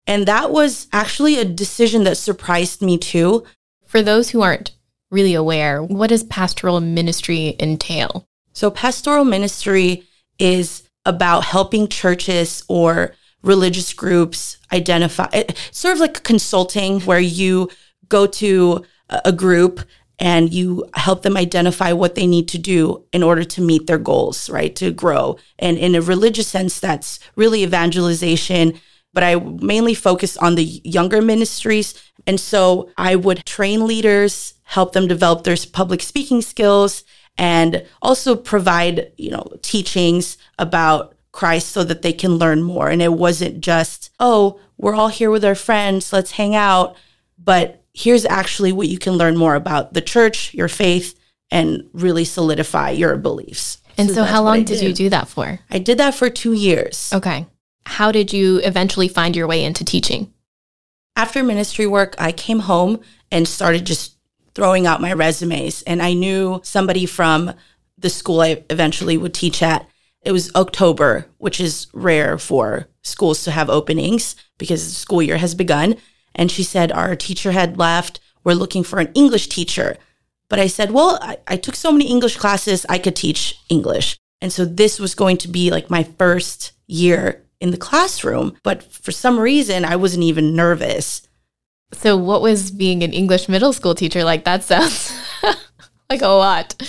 And 0.07 0.27
that 0.27 0.53
was 0.53 0.87
actually 0.93 1.37
a 1.41 1.45
decision 1.45 2.05
that 2.05 2.19
surprised 2.19 2.83
me 2.83 2.99
too. 2.99 3.43
For 3.85 4.01
those 4.01 4.31
who 4.31 4.43
aren't 4.43 4.71
really 5.11 5.35
aware, 5.35 5.83
what 5.83 6.11
does 6.11 6.23
pastoral 6.23 6.81
ministry 6.81 7.57
entail? 7.59 8.25
So, 8.53 8.71
pastoral 8.71 9.25
ministry 9.25 10.05
is 10.39 10.85
about 11.05 11.47
helping 11.47 11.89
churches 11.89 12.63
or 12.69 13.17
religious 13.43 13.93
groups 13.93 14.59
identify, 14.73 15.27
eh, 15.33 15.53
sort 15.73 15.95
of 15.95 16.01
like 16.01 16.23
consulting, 16.23 17.01
where 17.01 17.19
you 17.19 17.71
go 18.09 18.27
to 18.27 18.85
a 19.09 19.33
group 19.33 19.81
and 20.19 20.53
you 20.53 20.85
help 20.95 21.23
them 21.23 21.37
identify 21.37 21.93
what 21.93 22.15
they 22.15 22.27
need 22.27 22.49
to 22.49 22.59
do 22.59 23.05
in 23.13 23.23
order 23.23 23.45
to 23.45 23.61
meet 23.61 23.87
their 23.87 23.99
goals, 23.99 24.51
right? 24.51 24.75
To 24.77 24.91
grow. 24.91 25.39
And 25.59 25.79
in 25.79 25.95
a 25.95 26.03
religious 26.03 26.49
sense, 26.49 26.81
that's 26.81 27.21
really 27.37 27.63
evangelization. 27.63 28.81
But 29.13 29.23
I 29.23 29.37
mainly 29.37 29.95
focus 29.95 30.37
on 30.37 30.55
the 30.55 30.65
younger 30.65 31.23
ministries. 31.23 31.95
And 32.27 32.39
so 32.39 32.91
I 32.97 33.15
would 33.15 33.45
train 33.47 33.87
leaders, 33.87 34.55
help 34.65 34.93
them 34.93 35.09
develop 35.09 35.45
their 35.45 35.57
public 35.73 36.03
speaking 36.03 36.43
skills, 36.43 37.05
and 37.39 37.87
also 38.03 38.35
provide, 38.35 39.13
you 39.17 39.31
know, 39.31 39.47
teachings 39.63 40.37
about 40.59 41.15
Christ 41.31 41.69
so 41.69 41.85
that 41.85 42.03
they 42.03 42.13
can 42.13 42.37
learn 42.37 42.63
more. 42.63 42.89
And 42.89 43.01
it 43.01 43.13
wasn't 43.13 43.61
just, 43.61 44.11
oh, 44.19 44.61
we're 44.77 44.95
all 44.95 45.09
here 45.09 45.31
with 45.31 45.45
our 45.45 45.55
friends, 45.55 46.13
let's 46.13 46.33
hang 46.33 46.57
out. 46.57 46.97
But 47.43 47.85
here's 47.99 48.25
actually 48.25 48.71
what 48.71 48.87
you 48.87 48.97
can 48.97 49.15
learn 49.15 49.37
more 49.37 49.57
about 49.57 49.93
the 49.93 50.01
church, 50.01 50.55
your 50.55 50.69
faith, 50.69 51.19
and 51.51 51.83
really 51.93 52.25
solidify 52.25 52.91
your 52.91 53.17
beliefs. 53.17 53.79
And 53.97 54.09
so, 54.09 54.15
so 54.15 54.23
how 54.23 54.45
long 54.45 54.59
did. 54.59 54.79
did 54.79 54.83
you 54.83 54.93
do 54.93 55.09
that 55.11 55.27
for? 55.27 55.59
I 55.69 55.81
did 55.81 55.99
that 55.99 56.15
for 56.15 56.31
two 56.31 56.53
years. 56.53 57.11
Okay. 57.13 57.47
How 57.87 58.13
did 58.13 58.33
you 58.33 58.59
eventually 58.59 59.09
find 59.09 59.35
your 59.35 59.49
way 59.49 59.65
into 59.65 59.85
teaching? 59.85 60.33
After 61.17 61.43
ministry 61.43 61.89
work, 61.89 62.15
I 62.19 62.31
came 62.31 62.61
home 62.61 63.01
and 63.33 63.49
started 63.49 63.85
just 63.85 64.17
throwing 64.55 64.87
out 64.87 65.01
my 65.01 65.13
resumes. 65.13 65.83
And 65.83 66.01
I 66.01 66.13
knew 66.13 66.61
somebody 66.63 67.05
from 67.05 67.53
the 67.97 68.11
school 68.11 68.43
I 68.43 68.63
eventually 68.71 69.17
would 69.17 69.35
teach 69.35 69.61
at. 69.61 69.89
It 70.23 70.31
was 70.31 70.55
October, 70.55 71.27
which 71.39 71.59
is 71.59 71.89
rare 71.93 72.39
for 72.39 72.87
schools 73.03 73.43
to 73.43 73.51
have 73.51 73.69
openings 73.69 74.37
because 74.57 74.85
the 74.85 74.95
school 74.95 75.21
year 75.21 75.39
has 75.39 75.57
begun. 75.57 75.97
And 76.39 76.51
she 76.51 76.63
said, 76.63 76.91
Our 76.93 77.17
teacher 77.17 77.53
had 77.53 77.77
left. 77.77 78.21
We're 78.45 78.55
looking 78.55 78.85
for 78.85 79.01
an 79.01 79.13
English 79.15 79.49
teacher. 79.49 79.99
But 80.49 80.61
I 80.61 80.69
said, 80.69 80.93
Well, 80.93 81.19
I, 81.21 81.39
I 81.47 81.57
took 81.57 81.75
so 81.75 81.93
many 81.93 82.09
English 82.09 82.39
classes, 82.39 82.87
I 82.89 82.99
could 82.99 83.17
teach 83.17 83.59
English. 83.69 84.17
And 84.41 84.53
so 84.53 84.65
this 84.65 85.01
was 85.01 85.15
going 85.15 85.37
to 85.39 85.49
be 85.49 85.71
like 85.71 85.91
my 85.91 86.05
first 86.05 86.73
year 86.87 87.45
in 87.61 87.73
the 87.73 87.77
classroom. 87.77 88.57
But 88.63 88.83
for 88.85 89.11
some 89.11 89.39
reason, 89.39 89.85
I 89.85 89.97
wasn't 89.97 90.25
even 90.25 90.55
nervous. 90.55 91.23
So, 91.93 92.17
what 92.17 92.43
was 92.43 92.71
being 92.71 93.03
an 93.03 93.13
English 93.13 93.49
middle 93.49 93.73
school 93.73 93.95
teacher 93.95 94.23
like? 94.23 94.45
That 94.45 94.63
sounds 94.63 95.13
like 96.11 96.23
a 96.23 96.29
lot. 96.29 96.81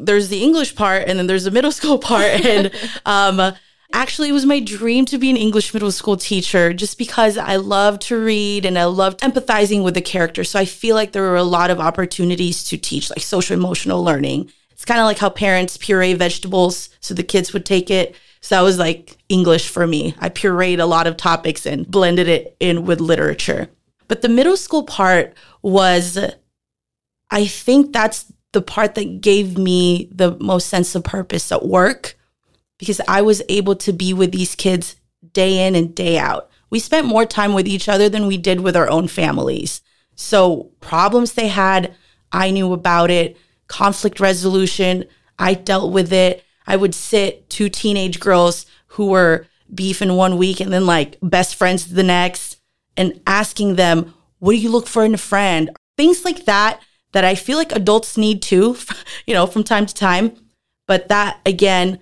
There's 0.00 0.28
the 0.28 0.42
English 0.42 0.74
part, 0.74 1.06
and 1.06 1.18
then 1.18 1.26
there's 1.26 1.44
the 1.44 1.50
middle 1.50 1.72
school 1.72 1.98
part. 1.98 2.44
And 2.44 2.72
um, 3.06 3.54
Actually, 3.92 4.28
it 4.28 4.32
was 4.32 4.44
my 4.44 4.60
dream 4.60 5.06
to 5.06 5.16
be 5.16 5.30
an 5.30 5.36
English 5.36 5.72
middle 5.72 5.90
school 5.90 6.16
teacher 6.16 6.74
just 6.74 6.98
because 6.98 7.38
I 7.38 7.56
love 7.56 7.98
to 8.00 8.22
read 8.22 8.66
and 8.66 8.78
I 8.78 8.84
loved 8.84 9.20
empathizing 9.20 9.82
with 9.82 9.94
the 9.94 10.02
characters. 10.02 10.50
So 10.50 10.58
I 10.58 10.66
feel 10.66 10.94
like 10.94 11.12
there 11.12 11.22
were 11.22 11.36
a 11.36 11.42
lot 11.42 11.70
of 11.70 11.80
opportunities 11.80 12.64
to 12.64 12.76
teach 12.76 13.08
like 13.08 13.20
social 13.20 13.56
emotional 13.56 14.04
learning. 14.04 14.52
It's 14.70 14.84
kind 14.84 15.00
of 15.00 15.06
like 15.06 15.18
how 15.18 15.30
parents 15.30 15.78
puree 15.78 16.14
vegetables 16.14 16.90
so 17.00 17.14
the 17.14 17.22
kids 17.22 17.52
would 17.52 17.64
take 17.64 17.90
it. 17.90 18.14
So 18.40 18.56
that 18.56 18.62
was 18.62 18.78
like 18.78 19.16
English 19.28 19.68
for 19.68 19.86
me. 19.86 20.14
I 20.18 20.28
pureed 20.28 20.80
a 20.80 20.86
lot 20.86 21.06
of 21.06 21.16
topics 21.16 21.64
and 21.64 21.90
blended 21.90 22.28
it 22.28 22.56
in 22.60 22.84
with 22.84 23.00
literature. 23.00 23.68
But 24.06 24.20
the 24.22 24.28
middle 24.28 24.56
school 24.56 24.84
part 24.84 25.34
was, 25.62 26.18
I 27.30 27.46
think 27.46 27.92
that's 27.92 28.30
the 28.52 28.62
part 28.62 28.94
that 28.94 29.20
gave 29.22 29.56
me 29.56 30.08
the 30.12 30.36
most 30.38 30.68
sense 30.68 30.94
of 30.94 31.04
purpose 31.04 31.50
at 31.50 31.66
work 31.66 32.17
because 32.78 33.00
I 33.08 33.22
was 33.22 33.42
able 33.48 33.76
to 33.76 33.92
be 33.92 34.12
with 34.12 34.32
these 34.32 34.54
kids 34.54 34.96
day 35.32 35.66
in 35.66 35.74
and 35.74 35.94
day 35.94 36.18
out. 36.18 36.50
We 36.70 36.78
spent 36.78 37.06
more 37.06 37.26
time 37.26 37.54
with 37.54 37.66
each 37.66 37.88
other 37.88 38.08
than 38.08 38.26
we 38.26 38.36
did 38.36 38.60
with 38.60 38.76
our 38.76 38.88
own 38.88 39.08
families. 39.08 39.80
So, 40.14 40.70
problems 40.80 41.32
they 41.32 41.48
had, 41.48 41.94
I 42.32 42.50
knew 42.50 42.72
about 42.72 43.10
it. 43.10 43.36
Conflict 43.68 44.20
resolution, 44.20 45.04
I 45.38 45.54
dealt 45.54 45.92
with 45.92 46.12
it. 46.12 46.44
I 46.66 46.76
would 46.76 46.94
sit 46.94 47.48
two 47.48 47.68
teenage 47.68 48.20
girls 48.20 48.66
who 48.88 49.06
were 49.06 49.46
beefing 49.74 50.14
one 50.14 50.36
week 50.36 50.60
and 50.60 50.72
then 50.72 50.86
like 50.86 51.18
best 51.22 51.54
friends 51.54 51.86
the 51.86 52.02
next 52.02 52.60
and 52.96 53.20
asking 53.26 53.76
them, 53.76 54.14
What 54.38 54.52
do 54.52 54.58
you 54.58 54.70
look 54.70 54.86
for 54.86 55.04
in 55.04 55.14
a 55.14 55.18
friend? 55.18 55.70
Things 55.96 56.24
like 56.24 56.44
that, 56.44 56.80
that 57.12 57.24
I 57.24 57.34
feel 57.34 57.58
like 57.58 57.72
adults 57.72 58.16
need 58.16 58.42
too, 58.42 58.76
you 59.26 59.34
know, 59.34 59.46
from 59.46 59.64
time 59.64 59.86
to 59.86 59.94
time. 59.94 60.32
But 60.86 61.08
that 61.08 61.40
again, 61.46 62.00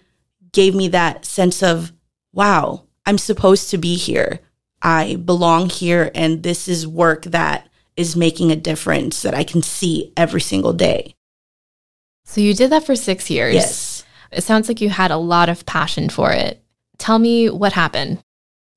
gave 0.57 0.75
me 0.75 0.89
that 0.89 1.27
sense 1.27 1.63
of, 1.63 1.93
wow, 2.33 2.87
I'm 3.05 3.19
supposed 3.19 3.71
to 3.71 3.79
be 3.79 3.97
here. 3.97 4.41
I 4.81 5.17
belong 5.17 5.69
here. 5.69 6.11
And 6.15 6.43
this 6.43 6.67
is 6.67 6.87
work 6.87 7.25
that 7.25 7.69
is 7.95 8.17
making 8.17 8.51
a 8.51 8.57
difference 8.57 9.21
that 9.23 9.35
I 9.35 9.45
can 9.45 9.63
see 9.63 10.13
every 10.17 10.41
single 10.41 10.73
day. 10.73 11.15
So 12.25 12.41
you 12.41 12.55
did 12.55 12.71
that 12.71 12.85
for 12.85 12.97
six 12.97 13.31
years. 13.31 13.55
Yes. 13.55 14.05
It 14.33 14.43
sounds 14.45 14.67
like 14.67 14.81
you 14.81 14.89
had 14.89 15.11
a 15.11 15.19
lot 15.19 15.51
of 15.51 15.67
passion 15.67 16.09
for 16.09 16.33
it. 16.33 16.65
Tell 16.99 17.19
me 17.19 17.51
what 17.51 17.75
happened. 17.75 18.23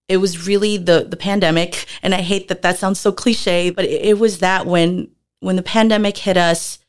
It 0.10 0.18
was 0.18 0.48
really 0.48 0.78
the 0.78 1.06
the 1.08 1.18
pandemic, 1.18 1.86
and 2.02 2.16
I 2.16 2.22
hate 2.22 2.48
that 2.48 2.62
that 2.64 2.78
sounds 2.78 3.00
so 3.00 3.12
cliche, 3.12 3.70
but 3.70 3.86
it, 3.86 4.02
it 4.02 4.20
was 4.20 4.40
that 4.40 4.66
when 4.66 5.12
when 5.40 5.56
the 5.56 5.62
pandemic 5.62 6.18
hit 6.18 6.36
us, 6.36 6.80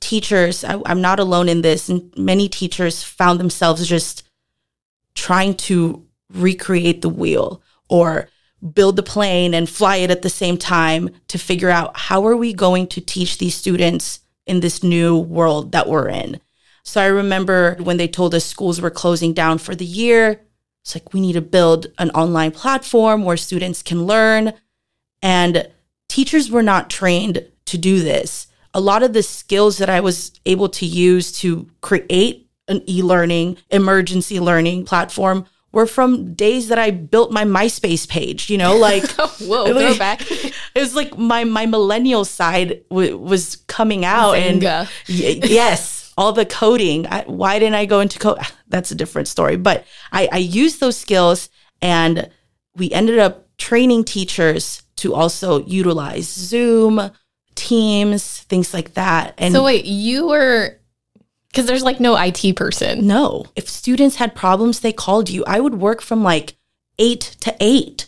teachers, 0.00 0.64
I, 0.64 0.80
I'm 0.86 1.00
not 1.00 1.20
alone 1.20 1.48
in 1.48 1.62
this, 1.62 1.88
and 1.88 2.12
many 2.16 2.48
teachers 2.48 3.02
found 3.02 3.38
themselves 3.38 3.86
just 3.86 4.24
trying 5.14 5.54
to 5.54 6.06
recreate 6.32 7.02
the 7.02 7.08
wheel 7.08 7.62
or 7.88 8.28
build 8.72 8.96
the 8.96 9.02
plane 9.02 9.54
and 9.54 9.68
fly 9.68 9.96
it 9.96 10.10
at 10.10 10.22
the 10.22 10.30
same 10.30 10.56
time 10.56 11.10
to 11.28 11.38
figure 11.38 11.70
out 11.70 11.96
how 11.96 12.26
are 12.26 12.36
we 12.36 12.52
going 12.52 12.86
to 12.86 13.00
teach 13.00 13.38
these 13.38 13.54
students 13.54 14.20
in 14.46 14.60
this 14.60 14.82
new 14.82 15.16
world 15.16 15.72
that 15.72 15.88
we're 15.88 16.08
in. 16.08 16.40
So 16.82 17.00
I 17.00 17.06
remember 17.06 17.76
when 17.80 17.96
they 17.96 18.08
told 18.08 18.34
us 18.34 18.44
schools 18.44 18.80
were 18.80 18.90
closing 18.90 19.32
down 19.32 19.58
for 19.58 19.74
the 19.74 19.84
year, 19.84 20.42
it's 20.82 20.94
like 20.94 21.12
we 21.12 21.20
need 21.20 21.34
to 21.34 21.40
build 21.40 21.86
an 21.98 22.10
online 22.10 22.52
platform 22.52 23.24
where 23.24 23.36
students 23.36 23.82
can 23.82 24.04
learn 24.04 24.54
and 25.22 25.68
teachers 26.08 26.50
were 26.50 26.62
not 26.62 26.90
trained 26.90 27.46
to 27.66 27.78
do 27.78 28.00
this. 28.00 28.46
A 28.72 28.80
lot 28.80 29.02
of 29.02 29.12
the 29.12 29.22
skills 29.22 29.78
that 29.78 29.90
I 29.90 30.00
was 30.00 30.32
able 30.46 30.68
to 30.70 30.86
use 30.86 31.32
to 31.40 31.68
create 31.80 32.49
an 32.70 32.82
e-learning 32.88 33.58
emergency 33.70 34.40
learning 34.40 34.84
platform 34.86 35.44
were 35.72 35.86
from 35.86 36.34
days 36.34 36.68
that 36.68 36.78
I 36.78 36.90
built 36.90 37.30
my 37.30 37.44
MySpace 37.44 38.08
page, 38.08 38.50
you 38.50 38.58
know, 38.58 38.76
like 38.76 39.08
whoa, 39.40 39.64
like, 39.64 39.98
back. 39.98 40.30
it 40.30 40.54
was 40.74 40.94
like 40.94 41.16
my 41.18 41.44
my 41.44 41.66
millennial 41.66 42.24
side 42.24 42.82
w- 42.90 43.16
was 43.16 43.56
coming 43.66 44.04
out 44.04 44.34
and 44.34 44.62
y- 44.62 45.40
yes, 45.44 46.12
all 46.16 46.32
the 46.32 46.46
coding. 46.46 47.06
I, 47.06 47.22
why 47.26 47.58
didn't 47.58 47.74
I 47.74 47.86
go 47.86 48.00
into 48.00 48.18
code? 48.18 48.38
That's 48.68 48.90
a 48.90 48.94
different 48.94 49.28
story, 49.28 49.56
but 49.56 49.84
I 50.12 50.28
I 50.32 50.38
used 50.38 50.80
those 50.80 50.96
skills 50.96 51.50
and 51.82 52.30
we 52.76 52.90
ended 52.92 53.18
up 53.18 53.48
training 53.58 54.04
teachers 54.04 54.82
to 54.96 55.14
also 55.14 55.64
utilize 55.64 56.26
Zoom, 56.26 57.10
Teams, 57.54 58.40
things 58.44 58.72
like 58.72 58.94
that. 58.94 59.34
And 59.38 59.52
so 59.52 59.64
wait, 59.64 59.84
you 59.84 60.28
were 60.28 60.79
because 61.50 61.66
there's 61.66 61.82
like 61.82 61.98
no 61.98 62.16
IT 62.16 62.56
person. 62.56 63.06
No. 63.06 63.44
If 63.56 63.68
students 63.68 64.16
had 64.16 64.34
problems, 64.34 64.80
they 64.80 64.92
called 64.92 65.28
you. 65.28 65.44
I 65.46 65.60
would 65.60 65.74
work 65.74 66.00
from 66.00 66.22
like 66.22 66.54
eight 66.98 67.36
to 67.40 67.54
eight. 67.60 68.06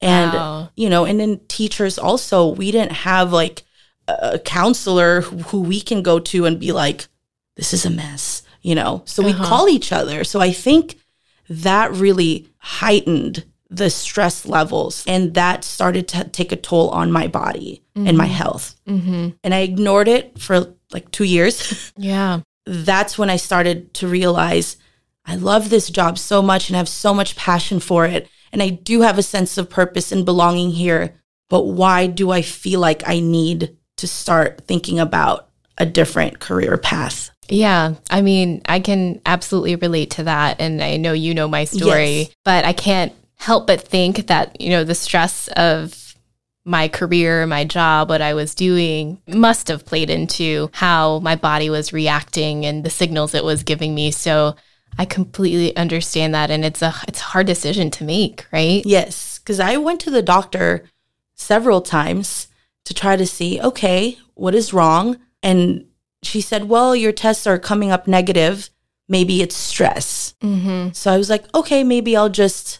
And, 0.00 0.32
wow. 0.32 0.70
you 0.74 0.90
know, 0.90 1.04
and 1.04 1.20
then 1.20 1.40
teachers 1.46 1.96
also, 1.96 2.48
we 2.48 2.72
didn't 2.72 2.92
have 2.92 3.32
like 3.32 3.62
a 4.08 4.40
counselor 4.40 5.20
who, 5.20 5.38
who, 5.38 5.60
we 5.60 5.80
can 5.80 6.02
go 6.02 6.18
to 6.18 6.44
and 6.44 6.58
be 6.58 6.72
like, 6.72 7.06
this 7.54 7.72
is 7.72 7.86
a 7.86 7.90
mess, 7.90 8.42
you 8.62 8.74
know? 8.74 9.02
So 9.04 9.24
uh-huh. 9.24 9.38
we 9.38 9.46
call 9.46 9.68
each 9.68 9.92
other. 9.92 10.24
So 10.24 10.40
I 10.40 10.50
think 10.50 10.98
that 11.48 11.92
really 11.92 12.48
heightened 12.58 13.44
the 13.70 13.90
stress 13.90 14.44
levels 14.44 15.04
and 15.06 15.34
that 15.34 15.62
started 15.62 16.08
to 16.08 16.24
take 16.24 16.50
a 16.50 16.56
toll 16.56 16.90
on 16.90 17.12
my 17.12 17.28
body 17.28 17.84
mm-hmm. 17.96 18.08
and 18.08 18.18
my 18.18 18.24
mm-hmm. 18.24 18.34
health. 18.34 18.74
Mm-hmm. 18.88 19.28
And 19.44 19.54
I 19.54 19.60
ignored 19.60 20.08
it 20.08 20.36
for 20.40 20.74
like 20.90 21.12
two 21.12 21.24
years. 21.24 21.92
Yeah 21.96 22.40
that's 22.66 23.18
when 23.18 23.30
I 23.30 23.36
started 23.36 23.94
to 23.94 24.08
realize 24.08 24.76
I 25.24 25.36
love 25.36 25.70
this 25.70 25.88
job 25.88 26.18
so 26.18 26.42
much 26.42 26.68
and 26.68 26.76
have 26.76 26.88
so 26.88 27.14
much 27.14 27.36
passion 27.36 27.80
for 27.80 28.06
it. 28.06 28.28
And 28.52 28.62
I 28.62 28.70
do 28.70 29.02
have 29.02 29.18
a 29.18 29.22
sense 29.22 29.56
of 29.56 29.70
purpose 29.70 30.12
and 30.12 30.24
belonging 30.24 30.70
here. 30.70 31.14
But 31.48 31.64
why 31.64 32.06
do 32.06 32.30
I 32.30 32.42
feel 32.42 32.80
like 32.80 33.06
I 33.06 33.20
need 33.20 33.76
to 33.98 34.08
start 34.08 34.62
thinking 34.66 34.98
about 34.98 35.48
a 35.78 35.86
different 35.86 36.40
career 36.40 36.76
path? 36.76 37.30
Yeah, 37.48 37.94
I 38.10 38.22
mean, 38.22 38.62
I 38.66 38.80
can 38.80 39.20
absolutely 39.26 39.76
relate 39.76 40.12
to 40.12 40.24
that. 40.24 40.60
And 40.60 40.82
I 40.82 40.96
know 40.96 41.12
you 41.12 41.34
know 41.34 41.48
my 41.48 41.64
story, 41.64 42.10
yes. 42.10 42.30
but 42.44 42.64
I 42.64 42.72
can't 42.72 43.12
help 43.36 43.66
but 43.66 43.80
think 43.80 44.28
that, 44.28 44.60
you 44.60 44.70
know, 44.70 44.84
the 44.84 44.94
stress 44.94 45.48
of 45.48 45.92
my 46.64 46.88
career, 46.88 47.46
my 47.46 47.64
job, 47.64 48.08
what 48.08 48.22
I 48.22 48.34
was 48.34 48.54
doing 48.54 49.20
must 49.26 49.68
have 49.68 49.84
played 49.84 50.10
into 50.10 50.70
how 50.72 51.18
my 51.20 51.34
body 51.34 51.70
was 51.70 51.92
reacting 51.92 52.64
and 52.64 52.84
the 52.84 52.90
signals 52.90 53.34
it 53.34 53.44
was 53.44 53.64
giving 53.64 53.94
me. 53.94 54.10
So 54.10 54.54
I 54.98 55.04
completely 55.04 55.76
understand 55.76 56.34
that 56.34 56.50
and 56.50 56.64
it's 56.64 56.82
a 56.82 56.94
it's 57.08 57.20
a 57.20 57.24
hard 57.24 57.46
decision 57.46 57.90
to 57.92 58.04
make, 58.04 58.46
right? 58.52 58.82
Yes, 58.84 59.38
cuz 59.40 59.58
I 59.58 59.76
went 59.76 60.00
to 60.00 60.10
the 60.10 60.22
doctor 60.22 60.84
several 61.34 61.80
times 61.80 62.48
to 62.84 62.94
try 62.94 63.16
to 63.16 63.26
see, 63.26 63.60
okay, 63.60 64.18
what 64.34 64.54
is 64.54 64.72
wrong? 64.72 65.18
And 65.42 65.86
she 66.22 66.40
said, 66.40 66.68
"Well, 66.68 66.94
your 66.94 67.12
tests 67.12 67.46
are 67.46 67.58
coming 67.58 67.90
up 67.90 68.06
negative. 68.06 68.70
Maybe 69.08 69.42
it's 69.42 69.56
stress." 69.56 70.34
Mm-hmm. 70.42 70.92
So 70.92 71.12
I 71.12 71.18
was 71.18 71.28
like, 71.28 71.44
"Okay, 71.54 71.82
maybe 71.82 72.16
I'll 72.16 72.28
just 72.28 72.78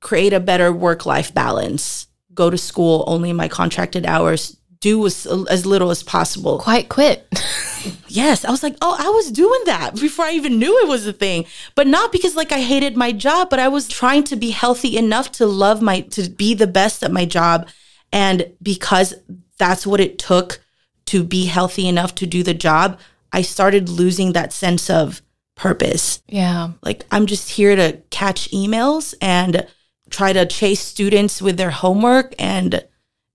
create 0.00 0.34
a 0.34 0.40
better 0.40 0.70
work-life 0.70 1.32
balance." 1.32 2.08
Go 2.34 2.50
to 2.50 2.58
school 2.58 3.04
only 3.06 3.30
in 3.30 3.36
my 3.36 3.48
contracted 3.48 4.06
hours, 4.06 4.56
do 4.80 5.06
as, 5.06 5.26
as 5.48 5.64
little 5.64 5.90
as 5.90 6.02
possible. 6.02 6.58
Quite 6.58 6.88
quit. 6.88 7.26
yes. 8.08 8.44
I 8.44 8.50
was 8.50 8.62
like, 8.62 8.76
oh, 8.82 8.96
I 8.98 9.08
was 9.08 9.30
doing 9.30 9.60
that 9.64 9.94
before 9.94 10.26
I 10.26 10.32
even 10.32 10.58
knew 10.58 10.78
it 10.80 10.88
was 10.88 11.06
a 11.06 11.12
thing. 11.12 11.46
But 11.74 11.86
not 11.86 12.12
because 12.12 12.36
like 12.36 12.52
I 12.52 12.60
hated 12.60 12.96
my 12.96 13.10
job, 13.10 13.48
but 13.48 13.58
I 13.58 13.68
was 13.68 13.88
trying 13.88 14.24
to 14.24 14.36
be 14.36 14.50
healthy 14.50 14.98
enough 14.98 15.32
to 15.32 15.46
love 15.46 15.80
my, 15.80 16.02
to 16.02 16.28
be 16.28 16.52
the 16.52 16.66
best 16.66 17.02
at 17.02 17.12
my 17.12 17.24
job. 17.24 17.68
And 18.12 18.52
because 18.62 19.14
that's 19.58 19.86
what 19.86 20.00
it 20.00 20.18
took 20.18 20.60
to 21.06 21.24
be 21.24 21.46
healthy 21.46 21.88
enough 21.88 22.14
to 22.16 22.26
do 22.26 22.42
the 22.42 22.54
job, 22.54 22.98
I 23.32 23.42
started 23.42 23.88
losing 23.88 24.32
that 24.32 24.52
sense 24.52 24.90
of 24.90 25.22
purpose. 25.54 26.22
Yeah. 26.28 26.72
Like 26.82 27.06
I'm 27.10 27.26
just 27.26 27.50
here 27.50 27.74
to 27.74 28.02
catch 28.10 28.50
emails 28.50 29.14
and 29.20 29.66
try 30.14 30.32
to 30.32 30.46
chase 30.46 30.80
students 30.80 31.42
with 31.42 31.56
their 31.56 31.72
homework 31.72 32.34
and 32.38 32.86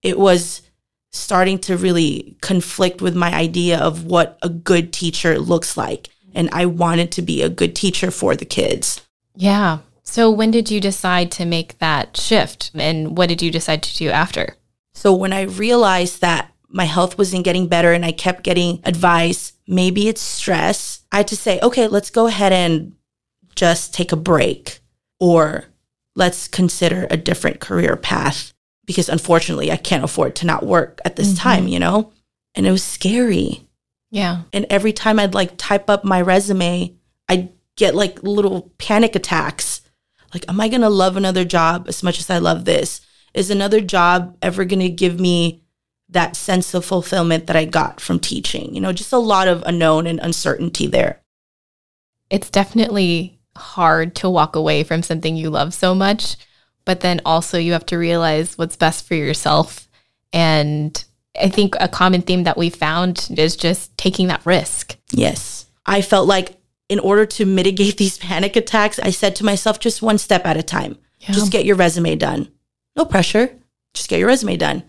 it 0.01 0.17
was 0.17 0.61
starting 1.11 1.59
to 1.59 1.75
really 1.75 2.37
conflict 2.41 3.01
with 3.01 3.13
my 3.13 3.33
idea 3.35 3.77
of 3.77 4.05
what 4.05 4.39
a 4.41 4.47
good 4.47 4.93
teacher 4.93 5.37
looks 5.39 5.75
like 5.75 6.07
and 6.33 6.49
I 6.53 6.65
wanted 6.67 7.11
to 7.13 7.21
be 7.21 7.41
a 7.41 7.49
good 7.49 7.75
teacher 7.75 8.11
for 8.11 8.33
the 8.33 8.45
kids. 8.45 9.01
Yeah. 9.35 9.79
So 10.03 10.31
when 10.31 10.51
did 10.51 10.71
you 10.71 10.79
decide 10.79 11.31
to 11.31 11.45
make 11.45 11.77
that 11.79 12.15
shift 12.15 12.71
and 12.73 13.17
what 13.17 13.27
did 13.27 13.41
you 13.41 13.51
decide 13.51 13.83
to 13.83 13.97
do 13.97 14.09
after? 14.09 14.55
So 14.93 15.13
when 15.13 15.33
I 15.33 15.41
realized 15.41 16.21
that 16.21 16.53
my 16.69 16.85
health 16.85 17.17
wasn't 17.17 17.43
getting 17.43 17.67
better 17.67 17.91
and 17.91 18.05
I 18.05 18.13
kept 18.13 18.43
getting 18.43 18.79
advice, 18.85 19.51
maybe 19.67 20.07
it's 20.07 20.21
stress, 20.21 21.03
I 21.11 21.17
had 21.17 21.27
to 21.27 21.35
say, 21.35 21.59
okay, 21.61 21.87
let's 21.87 22.09
go 22.09 22.27
ahead 22.27 22.53
and 22.53 22.93
just 23.55 23.93
take 23.93 24.13
a 24.13 24.23
break 24.31 24.79
or 25.19 25.65
let's 26.19 26.47
consider 26.47 27.07
a 27.09 27.17
different 27.17 27.61
career 27.61 27.95
path 27.95 28.53
because 28.85 29.09
unfortunately 29.09 29.71
I 29.71 29.77
can't 29.77 30.03
afford 30.03 30.35
to 30.37 30.45
not 30.45 30.65
work 30.65 30.99
at 31.05 31.15
this 31.15 31.29
mm-hmm. 31.29 31.43
time, 31.43 31.67
you 31.67 31.79
know? 31.79 32.11
And 32.53 32.67
it 32.67 32.71
was 32.71 32.83
scary. 32.83 33.67
Yeah. 34.11 34.41
And 34.51 34.65
every 34.69 34.91
time 34.91 35.17
I'd 35.17 35.33
like 35.33 35.53
type 35.57 35.89
up 35.89 36.03
my 36.03 36.21
resume, 36.21 36.93
I'd 37.29 37.49
get 37.77 37.95
like 37.95 38.21
little 38.21 38.71
panic 38.77 39.15
attacks. 39.15 39.81
Like, 40.33 40.45
am 40.49 40.59
I 40.59 40.67
going 40.67 40.81
to 40.81 40.89
love 40.89 41.15
another 41.15 41.45
job 41.45 41.85
as 41.87 42.03
much 42.03 42.19
as 42.19 42.29
I 42.29 42.39
love 42.39 42.65
this? 42.65 43.01
Is 43.33 43.49
another 43.49 43.79
job 43.79 44.37
ever 44.41 44.65
going 44.65 44.81
to 44.81 44.89
give 44.89 45.19
me 45.19 45.63
that 46.09 46.35
sense 46.35 46.73
of 46.73 46.83
fulfillment 46.83 47.47
that 47.47 47.55
I 47.55 47.65
got 47.65 48.01
from 48.01 48.19
teaching? 48.19 48.75
You 48.75 48.81
know, 48.81 48.91
just 48.91 49.13
a 49.13 49.17
lot 49.17 49.47
of 49.47 49.63
unknown 49.65 50.05
and 50.05 50.19
uncertainty 50.19 50.87
there. 50.87 51.21
It's 52.29 52.49
definitely 52.49 53.38
hard 53.55 54.15
to 54.15 54.29
walk 54.29 54.55
away 54.55 54.83
from 54.83 55.03
something 55.03 55.35
you 55.35 55.49
love 55.49 55.73
so 55.73 55.93
much, 55.93 56.37
but 56.85 57.01
then 57.01 57.21
also 57.25 57.57
you 57.57 57.73
have 57.73 57.85
to 57.87 57.97
realize 57.97 58.57
what's 58.57 58.75
best 58.75 59.07
for 59.07 59.15
yourself. 59.15 59.87
And 60.33 61.03
I 61.39 61.49
think 61.49 61.75
a 61.79 61.87
common 61.87 62.21
theme 62.21 62.43
that 62.43 62.57
we 62.57 62.69
found 62.69 63.29
is 63.37 63.55
just 63.55 63.97
taking 63.97 64.27
that 64.27 64.45
risk. 64.45 64.97
Yes. 65.11 65.65
I 65.85 66.01
felt 66.01 66.27
like 66.27 66.57
in 66.87 66.99
order 66.99 67.25
to 67.25 67.45
mitigate 67.45 67.97
these 67.97 68.17
panic 68.17 68.55
attacks, 68.55 68.99
I 68.99 69.11
said 69.11 69.35
to 69.37 69.45
myself, 69.45 69.79
just 69.79 70.01
one 70.01 70.17
step 70.17 70.45
at 70.45 70.57
a 70.57 70.63
time. 70.63 70.97
Yeah. 71.19 71.31
Just 71.31 71.51
get 71.51 71.65
your 71.65 71.75
resume 71.75 72.15
done. 72.15 72.49
No 72.95 73.05
pressure. 73.05 73.55
Just 73.93 74.09
get 74.09 74.19
your 74.19 74.27
resume 74.27 74.57
done. 74.57 74.83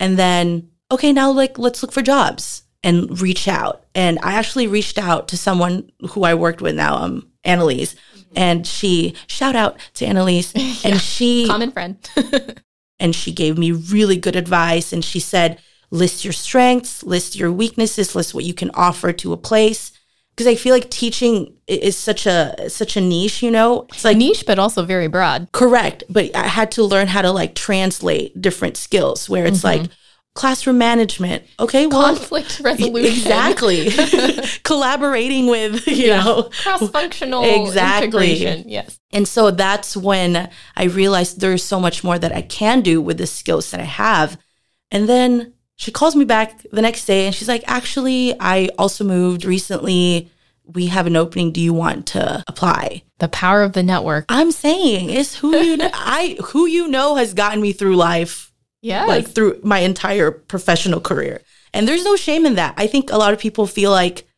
And 0.00 0.18
then, 0.18 0.70
okay, 0.90 1.12
now 1.12 1.30
like 1.30 1.58
let's 1.58 1.82
look 1.82 1.92
for 1.92 2.02
jobs 2.02 2.64
and 2.82 3.20
reach 3.20 3.48
out. 3.48 3.84
And 3.94 4.18
I 4.22 4.34
actually 4.34 4.66
reached 4.66 4.98
out 4.98 5.28
to 5.28 5.36
someone 5.36 5.90
who 6.10 6.24
I 6.24 6.34
worked 6.34 6.60
with 6.60 6.76
now, 6.76 6.96
um, 6.96 7.28
Annalise. 7.46 7.94
Mm-hmm. 7.94 8.32
And 8.36 8.66
she 8.66 9.14
shout 9.26 9.56
out 9.56 9.78
to 9.94 10.06
Annalise. 10.06 10.52
yeah. 10.54 10.90
And 10.90 11.00
she 11.00 11.46
common 11.46 11.70
friend. 11.70 11.96
and 12.98 13.14
she 13.14 13.32
gave 13.32 13.56
me 13.56 13.72
really 13.72 14.16
good 14.16 14.36
advice. 14.36 14.92
And 14.92 15.04
she 15.04 15.20
said, 15.20 15.60
list 15.90 16.24
your 16.24 16.32
strengths, 16.32 17.02
list 17.02 17.36
your 17.36 17.52
weaknesses, 17.52 18.14
list 18.14 18.34
what 18.34 18.44
you 18.44 18.54
can 18.54 18.70
offer 18.74 19.12
to 19.12 19.32
a 19.32 19.36
place 19.36 19.92
because 20.36 20.46
I 20.46 20.54
feel 20.54 20.74
like 20.74 20.90
teaching 20.90 21.54
is 21.66 21.96
such 21.96 22.26
a 22.26 22.68
such 22.68 22.96
a 22.96 23.00
niche, 23.00 23.42
you 23.42 23.50
know. 23.50 23.86
It's 23.88 24.04
like 24.04 24.18
niche, 24.18 24.44
but 24.46 24.58
also 24.58 24.84
very 24.84 25.08
broad. 25.08 25.48
Correct, 25.52 26.04
but 26.10 26.36
I 26.36 26.46
had 26.46 26.70
to 26.72 26.84
learn 26.84 27.06
how 27.06 27.22
to 27.22 27.32
like 27.32 27.54
translate 27.54 28.40
different 28.40 28.76
skills. 28.76 29.30
Where 29.30 29.46
it's 29.46 29.62
mm-hmm. 29.62 29.82
like 29.82 29.90
classroom 30.36 30.78
management, 30.78 31.42
okay, 31.58 31.86
well, 31.86 32.14
conflict 32.14 32.60
resolution, 32.60 33.12
exactly, 33.12 33.90
collaborating 34.62 35.48
with 35.48 35.86
you 35.88 36.08
know 36.08 36.50
cross 36.62 36.88
functional 36.90 37.42
exactly. 37.42 38.42
integration. 38.42 38.68
Yes, 38.68 39.00
and 39.12 39.26
so 39.26 39.50
that's 39.50 39.96
when 39.96 40.48
I 40.76 40.84
realized 40.84 41.40
there's 41.40 41.64
so 41.64 41.80
much 41.80 42.04
more 42.04 42.18
that 42.18 42.32
I 42.32 42.42
can 42.42 42.82
do 42.82 43.00
with 43.00 43.18
the 43.18 43.26
skills 43.26 43.70
that 43.72 43.80
I 43.80 43.84
have, 43.84 44.38
and 44.90 45.08
then 45.08 45.54
she 45.76 45.92
calls 45.92 46.16
me 46.16 46.24
back 46.24 46.62
the 46.72 46.82
next 46.82 47.04
day 47.04 47.26
and 47.26 47.34
she's 47.34 47.48
like, 47.48 47.62
actually, 47.66 48.34
I 48.40 48.70
also 48.78 49.04
moved 49.04 49.44
recently. 49.44 50.30
We 50.64 50.86
have 50.86 51.06
an 51.06 51.16
opening. 51.16 51.52
Do 51.52 51.60
you 51.60 51.72
want 51.72 52.06
to 52.08 52.42
apply? 52.48 53.02
The 53.18 53.28
power 53.28 53.62
of 53.62 53.72
the 53.72 53.82
network. 53.82 54.24
I'm 54.28 54.50
saying 54.50 55.10
is 55.10 55.36
who 55.36 55.54
you 55.56 55.76
know, 55.76 55.90
I 55.92 56.38
who 56.46 56.66
you 56.66 56.88
know 56.88 57.14
has 57.16 57.34
gotten 57.34 57.60
me 57.60 57.72
through 57.72 57.96
life. 57.96 58.45
Yeah. 58.86 59.04
Like 59.04 59.26
through 59.26 59.60
my 59.64 59.80
entire 59.80 60.30
professional 60.30 61.00
career. 61.00 61.42
And 61.74 61.88
there's 61.88 62.04
no 62.04 62.14
shame 62.14 62.46
in 62.46 62.54
that. 62.54 62.74
I 62.76 62.86
think 62.86 63.10
a 63.10 63.18
lot 63.18 63.32
of 63.32 63.40
people 63.40 63.66
feel 63.66 63.90
like 63.90 64.28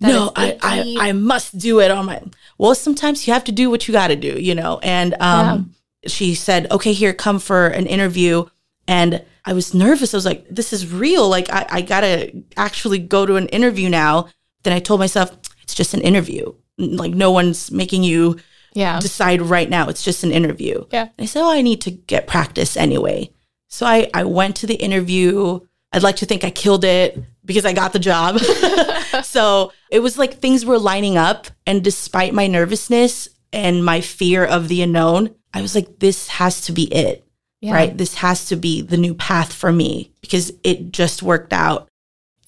that 0.00 0.08
no, 0.08 0.32
I, 0.34 0.58
I, 0.60 0.96
I 1.08 1.12
must 1.12 1.56
do 1.56 1.80
it 1.80 1.92
on 1.92 2.06
my 2.06 2.20
well, 2.58 2.74
sometimes 2.74 3.26
you 3.26 3.32
have 3.32 3.44
to 3.44 3.52
do 3.52 3.70
what 3.70 3.86
you 3.86 3.92
gotta 3.92 4.16
do, 4.16 4.40
you 4.40 4.56
know. 4.56 4.80
And 4.82 5.14
um 5.20 5.74
yeah. 6.02 6.08
she 6.08 6.34
said, 6.34 6.66
Okay, 6.72 6.92
here, 6.92 7.12
come 7.12 7.38
for 7.38 7.68
an 7.68 7.86
interview. 7.86 8.46
And 8.88 9.24
I 9.44 9.52
was 9.52 9.72
nervous. 9.72 10.12
I 10.12 10.16
was 10.16 10.26
like, 10.26 10.48
this 10.48 10.72
is 10.72 10.92
real. 10.92 11.28
Like, 11.28 11.48
I, 11.52 11.66
I 11.70 11.82
gotta 11.82 12.32
actually 12.56 12.98
go 12.98 13.24
to 13.24 13.36
an 13.36 13.46
interview 13.48 13.88
now. 13.88 14.28
Then 14.64 14.72
I 14.72 14.80
told 14.80 14.98
myself, 14.98 15.30
it's 15.62 15.74
just 15.74 15.94
an 15.94 16.00
interview. 16.00 16.52
Like, 16.76 17.12
no 17.14 17.30
one's 17.30 17.70
making 17.70 18.02
you 18.02 18.40
yeah. 18.74 18.98
decide 18.98 19.42
right 19.42 19.70
now. 19.70 19.88
It's 19.88 20.02
just 20.02 20.24
an 20.24 20.32
interview. 20.32 20.84
Yeah. 20.90 21.08
I 21.20 21.26
said, 21.26 21.42
oh, 21.42 21.52
I 21.52 21.62
need 21.62 21.80
to 21.82 21.92
get 21.92 22.26
practice 22.26 22.76
anyway. 22.76 23.30
So 23.72 23.86
I, 23.86 24.10
I 24.12 24.24
went 24.24 24.56
to 24.56 24.66
the 24.66 24.74
interview. 24.74 25.60
I'd 25.92 26.02
like 26.02 26.16
to 26.16 26.26
think 26.26 26.44
I 26.44 26.50
killed 26.50 26.84
it 26.84 27.18
because 27.44 27.64
I 27.64 27.72
got 27.72 27.92
the 27.92 27.98
job. 27.98 28.38
so 29.24 29.72
it 29.90 30.00
was 30.00 30.18
like 30.18 30.34
things 30.34 30.64
were 30.64 30.78
lining 30.78 31.16
up. 31.16 31.48
And 31.66 31.82
despite 31.82 32.34
my 32.34 32.46
nervousness 32.46 33.28
and 33.52 33.84
my 33.84 34.00
fear 34.00 34.44
of 34.44 34.68
the 34.68 34.82
unknown, 34.82 35.34
I 35.52 35.62
was 35.62 35.74
like, 35.74 35.98
this 35.98 36.28
has 36.28 36.60
to 36.62 36.72
be 36.72 36.84
it 36.84 37.26
yeah. 37.62 37.72
right? 37.72 37.96
This 37.96 38.16
has 38.16 38.44
to 38.46 38.56
be 38.56 38.82
the 38.82 38.98
new 38.98 39.14
path 39.14 39.52
for 39.52 39.72
me 39.72 40.12
because 40.20 40.52
it 40.62 40.92
just 40.92 41.22
worked 41.22 41.52
out. 41.52 41.88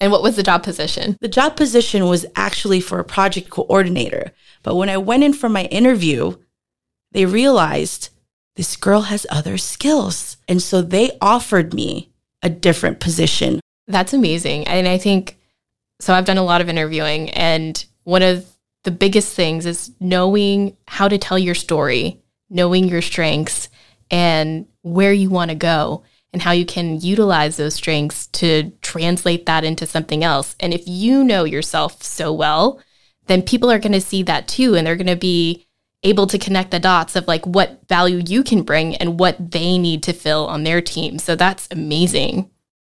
And 0.01 0.11
what 0.11 0.21
was 0.21 0.35
the 0.35 0.43
job 0.43 0.61
position? 0.61 1.17
The 1.21 1.29
job 1.29 1.55
position 1.55 2.05
was 2.07 2.25
actually 2.35 2.81
for 2.81 2.99
a 2.99 3.05
project 3.05 3.49
coordinator. 3.49 4.33
But 4.61 4.75
when 4.75 4.89
I 4.89 4.97
went 4.97 5.23
in 5.23 5.31
for 5.31 5.47
my 5.47 5.63
interview, 5.65 6.35
they 7.13 7.25
realized 7.25 8.09
this 8.55 8.75
girl 8.75 9.01
has 9.01 9.25
other 9.29 9.57
skills. 9.57 10.37
And 10.47 10.61
so 10.61 10.81
they 10.81 11.17
offered 11.21 11.73
me 11.73 12.11
a 12.41 12.49
different 12.49 12.99
position. 12.99 13.59
That's 13.87 14.13
amazing. 14.13 14.67
And 14.67 14.87
I 14.87 14.97
think 14.97 15.37
so. 15.99 16.13
I've 16.13 16.25
done 16.25 16.37
a 16.37 16.43
lot 16.43 16.61
of 16.61 16.69
interviewing, 16.69 17.29
and 17.31 17.83
one 18.03 18.21
of 18.21 18.45
the 18.83 18.91
biggest 18.91 19.33
things 19.33 19.65
is 19.65 19.91
knowing 19.99 20.77
how 20.87 21.07
to 21.07 21.17
tell 21.17 21.39
your 21.39 21.55
story, 21.55 22.21
knowing 22.49 22.87
your 22.87 23.01
strengths, 23.01 23.69
and 24.11 24.67
where 24.81 25.13
you 25.13 25.29
want 25.29 25.49
to 25.49 25.55
go 25.55 26.03
and 26.31 26.41
how 26.41 26.51
you 26.51 26.65
can 26.65 26.99
utilize 26.99 27.57
those 27.57 27.75
strengths 27.75 28.27
to 28.27 28.71
translate 28.81 29.45
that 29.45 29.63
into 29.63 29.85
something 29.85 30.23
else. 30.23 30.55
And 30.59 30.73
if 30.73 30.83
you 30.85 31.23
know 31.23 31.45
yourself 31.45 32.03
so 32.03 32.33
well, 32.33 32.81
then 33.27 33.41
people 33.41 33.71
are 33.71 33.79
going 33.79 33.93
to 33.93 34.01
see 34.01 34.21
that 34.23 34.47
too. 34.47 34.75
And 34.75 34.85
they're 34.85 34.97
going 34.97 35.07
to 35.07 35.15
be 35.15 35.64
able 36.05 36.27
to 36.27 36.37
connect 36.37 36.71
the 36.71 36.79
dots 36.79 37.15
of 37.15 37.27
like 37.27 37.45
what 37.45 37.81
value 37.89 38.21
you 38.25 38.43
can 38.43 38.61
bring 38.61 38.95
and 38.95 39.19
what 39.19 39.51
they 39.51 39.77
need 39.77 40.03
to 40.03 40.13
fill 40.13 40.47
on 40.47 40.63
their 40.63 40.81
team. 40.81 41.19
So 41.19 41.35
that's 41.35 41.67
amazing. 41.71 42.49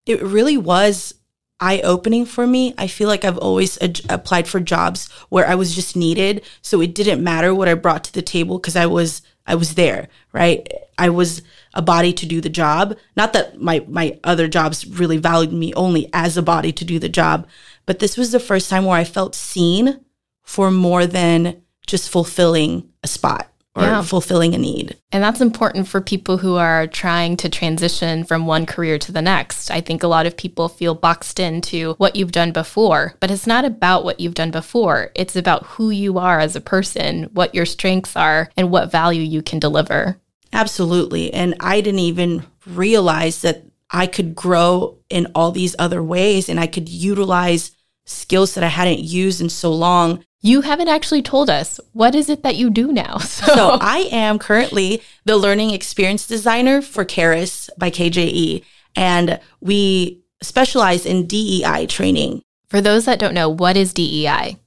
It 0.07 0.21
really 0.23 0.57
was 0.57 1.15
eye 1.61 1.81
opening 1.83 2.27
for 2.27 2.47
me. 2.47 2.75
I 2.77 2.89
feel 2.89 3.07
like 3.09 3.25
I've 3.25 3.39
always 3.39 3.81
ad- 3.81 4.01
applied 4.09 4.49
for 4.49 4.59
jobs 4.59 5.09
where 5.29 5.47
I 5.47 5.55
was 5.55 5.75
just 5.75 5.95
needed. 5.95 6.43
So 6.63 6.81
it 6.81 6.95
didn't 6.95 7.23
matter 7.23 7.55
what 7.55 7.69
I 7.69 7.75
brought 7.75 8.03
to 8.05 8.13
the 8.13 8.23
table 8.23 8.59
because 8.59 8.77
I 8.77 8.87
was 8.87 9.23
I 9.47 9.57
was 9.57 9.75
there, 9.75 10.09
right? 10.33 10.69
I 10.99 11.11
was 11.11 11.43
a 11.75 11.83
body 11.83 12.13
to 12.13 12.27
do 12.27 12.41
the 12.41 12.49
job. 12.49 12.97
Not 13.17 13.33
that 13.35 13.61
my 13.61 13.85
my 13.89 14.19
other 14.25 14.49
jobs 14.49 14.87
really 14.87 15.19
valued 15.19 15.53
me 15.53 15.73
only 15.75 16.09
as 16.13 16.37
a 16.37 16.43
body 16.43 16.73
to 16.73 16.85
do 16.85 16.99
the 16.99 17.09
job, 17.09 17.47
but 17.87 17.99
this 17.99 18.17
was 18.17 18.33
the 18.33 18.41
first 18.41 18.71
time 18.71 18.85
where 18.85 18.99
I 18.99 19.05
felt 19.05 19.35
seen 19.35 20.05
for 20.43 20.71
more 20.71 21.07
than 21.07 21.62
just 21.87 22.11
fulfilling 22.11 22.89
a 23.03 23.09
spot 23.09 23.49
or 23.75 23.85
yeah. 23.85 24.03
fulfilling 24.03 24.55
a 24.55 24.59
need. 24.59 24.99
And 25.13 25.25
that's 25.25 25.41
important 25.41 25.89
for 25.89 26.01
people 26.01 26.39
who 26.39 26.57
are 26.57 26.87
trying 26.87 27.37
to 27.39 27.49
transition 27.49 28.25
from 28.25 28.47
one 28.47 28.67
career 28.67 28.99
to 28.99 29.13
the 29.13 29.23
next. 29.23 29.71
I 29.71 29.81
think 29.81 30.03
a 30.03 30.09
lot 30.09 30.27
of 30.27 30.37
people 30.37 30.69
feel 30.69 30.95
boxed 30.95 31.41
into 31.41 31.95
what 31.95 32.15
you've 32.15 32.33
done 32.33 32.53
before, 32.53 33.15
but 33.19 33.31
it's 33.31 33.47
not 33.47 33.65
about 33.65 34.05
what 34.05 34.21
you've 34.21 34.35
done 34.35 34.51
before. 34.51 35.11
It's 35.15 35.37
about 35.37 35.65
who 35.65 35.91
you 35.91 36.19
are 36.19 36.39
as 36.39 36.55
a 36.55 36.61
person, 36.61 37.25
what 37.33 37.55
your 37.55 37.65
strengths 37.65 38.15
are, 38.15 38.51
and 38.57 38.71
what 38.71 38.93
value 38.93 39.23
you 39.23 39.41
can 39.41 39.59
deliver. 39.59 40.19
Absolutely. 40.53 41.33
And 41.33 41.55
I 41.61 41.81
didn't 41.81 42.01
even 42.01 42.45
realize 42.67 43.41
that 43.41 43.65
I 43.91 44.07
could 44.07 44.35
grow 44.35 44.99
in 45.09 45.29
all 45.35 45.51
these 45.51 45.77
other 45.79 46.03
ways 46.03 46.49
and 46.49 46.61
I 46.61 46.67
could 46.67 46.89
utilize 46.91 47.73
skills 48.05 48.55
that 48.55 48.65
I 48.65 48.69
hadn't 48.69 49.01
used 49.01 49.41
in 49.41 49.49
so 49.49 49.73
long 49.73 50.25
you 50.43 50.61
haven't 50.61 50.89
actually 50.89 51.23
told 51.23 51.49
us 51.49 51.81
what 51.93 52.15
is 52.15 52.29
it 52.29 52.43
that 52.43 52.57
you 52.57 52.69
do 52.69 52.93
now. 52.93 53.19
So, 53.33 53.55
so 53.55 53.79
I 53.81 54.09
am 54.13 54.39
currently 54.39 55.03
the 55.25 55.37
learning 55.37 55.71
experience 55.71 56.27
designer 56.27 56.83
for 56.83 57.05
Karis 57.05 57.71
by 57.79 57.91
KJE, 57.91 58.63
and 58.95 59.41
we 59.61 60.23
specialize 60.43 61.07
in 61.07 61.27
DEI 61.27 61.87
training. 61.87 62.43
For 62.69 62.81
those 62.81 63.05
that 63.07 63.19
don't 63.19 63.35
know, 63.35 63.49
what 63.49 63.77
is 63.77 63.93
DEI? 63.93 64.59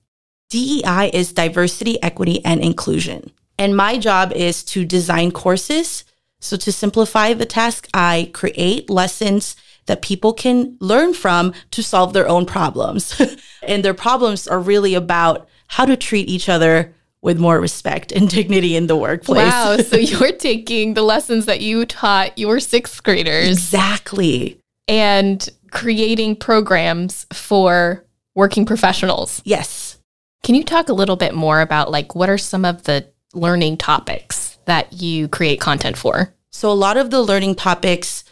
DEI 0.49 1.11
is 1.13 1.31
diversity, 1.31 2.01
equity, 2.01 2.43
and 2.43 2.61
inclusion. 2.61 3.31
And 3.57 3.77
my 3.77 3.97
job 3.97 4.31
is 4.33 4.63
to 4.65 4.83
design 4.83 5.31
courses. 5.31 6.03
So 6.39 6.57
to 6.57 6.71
simplify 6.71 7.33
the 7.33 7.45
task, 7.45 7.87
I 7.93 8.29
create 8.33 8.89
lessons 8.89 9.55
that 9.85 10.01
people 10.01 10.33
can 10.33 10.77
learn 10.79 11.13
from 11.13 11.53
to 11.71 11.83
solve 11.83 12.13
their 12.13 12.27
own 12.27 12.45
problems. 12.45 13.21
and 13.63 13.83
their 13.83 13.93
problems 13.93 14.47
are 14.47 14.59
really 14.59 14.95
about 14.95 15.47
how 15.67 15.85
to 15.85 15.97
treat 15.97 16.29
each 16.29 16.49
other 16.49 16.93
with 17.21 17.39
more 17.39 17.59
respect 17.59 18.11
and 18.11 18.29
dignity 18.37 18.75
in 18.75 18.87
the 18.87 18.95
workplace. 18.95 19.51
Wow. 19.51 19.77
So 19.77 19.97
you're 19.97 20.31
taking 20.33 20.93
the 20.93 21.01
lessons 21.01 21.45
that 21.45 21.61
you 21.61 21.85
taught 21.85 22.37
your 22.37 22.59
sixth 22.59 23.03
graders. 23.03 23.49
Exactly. 23.49 24.59
And 24.87 25.47
creating 25.71 26.35
programs 26.35 27.25
for 27.33 28.05
working 28.35 28.65
professionals. 28.65 29.41
Yes. 29.43 29.97
Can 30.43 30.55
you 30.55 30.63
talk 30.63 30.89
a 30.89 30.93
little 30.93 31.15
bit 31.15 31.33
more 31.33 31.61
about 31.61 31.89
like 31.89 32.13
what 32.13 32.29
are 32.29 32.37
some 32.37 32.65
of 32.65 32.83
the 32.83 33.07
learning 33.33 33.77
topics 33.77 34.59
that 34.65 34.93
you 34.93 35.27
create 35.27 35.59
content 35.59 35.97
for? 35.97 36.33
So 36.51 36.71
a 36.71 36.73
lot 36.73 36.97
of 36.97 37.09
the 37.09 37.21
learning 37.21 37.55
topics 37.55 38.23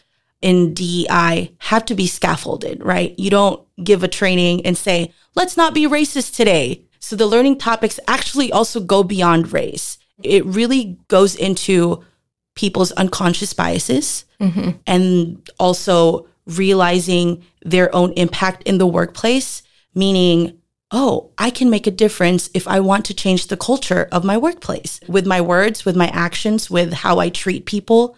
in 0.41 0.73
DEI 0.73 1.51
have 1.57 1.85
to 1.85 1.95
be 1.95 2.05
scaffolded, 2.05 2.83
right? 2.83 3.17
You 3.17 3.29
don't 3.29 3.65
give 3.83 4.03
a 4.03 4.07
training 4.07 4.65
and 4.65 4.77
say, 4.77 5.11
let's 5.35 5.57
not 5.57 5.73
be 5.73 5.87
racist 5.87 6.35
today. 6.35 6.83
So 7.03 7.17
the 7.17 7.27
learning 7.27 7.57
topics 7.57 7.99
actually 8.07 8.49
also 8.53 8.79
go 8.79 9.03
beyond 9.03 9.51
race. 9.51 9.97
It 10.23 10.45
really 10.45 10.97
goes 11.09 11.35
into 11.35 12.01
people's 12.55 12.93
unconscious 12.93 13.51
biases 13.51 14.23
mm-hmm. 14.39 14.69
and 14.87 15.49
also 15.59 16.29
realizing 16.45 17.43
their 17.61 17.93
own 17.93 18.13
impact 18.13 18.63
in 18.63 18.77
the 18.77 18.87
workplace, 18.87 19.63
meaning, 19.93 20.61
oh, 20.91 21.31
I 21.37 21.49
can 21.49 21.69
make 21.69 21.87
a 21.87 21.91
difference 21.91 22.49
if 22.53 22.69
I 22.69 22.79
want 22.79 23.03
to 23.07 23.13
change 23.13 23.47
the 23.47 23.57
culture 23.57 24.07
of 24.13 24.23
my 24.23 24.37
workplace 24.37 25.01
with 25.05 25.27
my 25.27 25.41
words, 25.41 25.83
with 25.83 25.97
my 25.97 26.07
actions, 26.07 26.71
with 26.71 26.93
how 26.93 27.19
I 27.19 27.27
treat 27.27 27.65
people. 27.65 28.17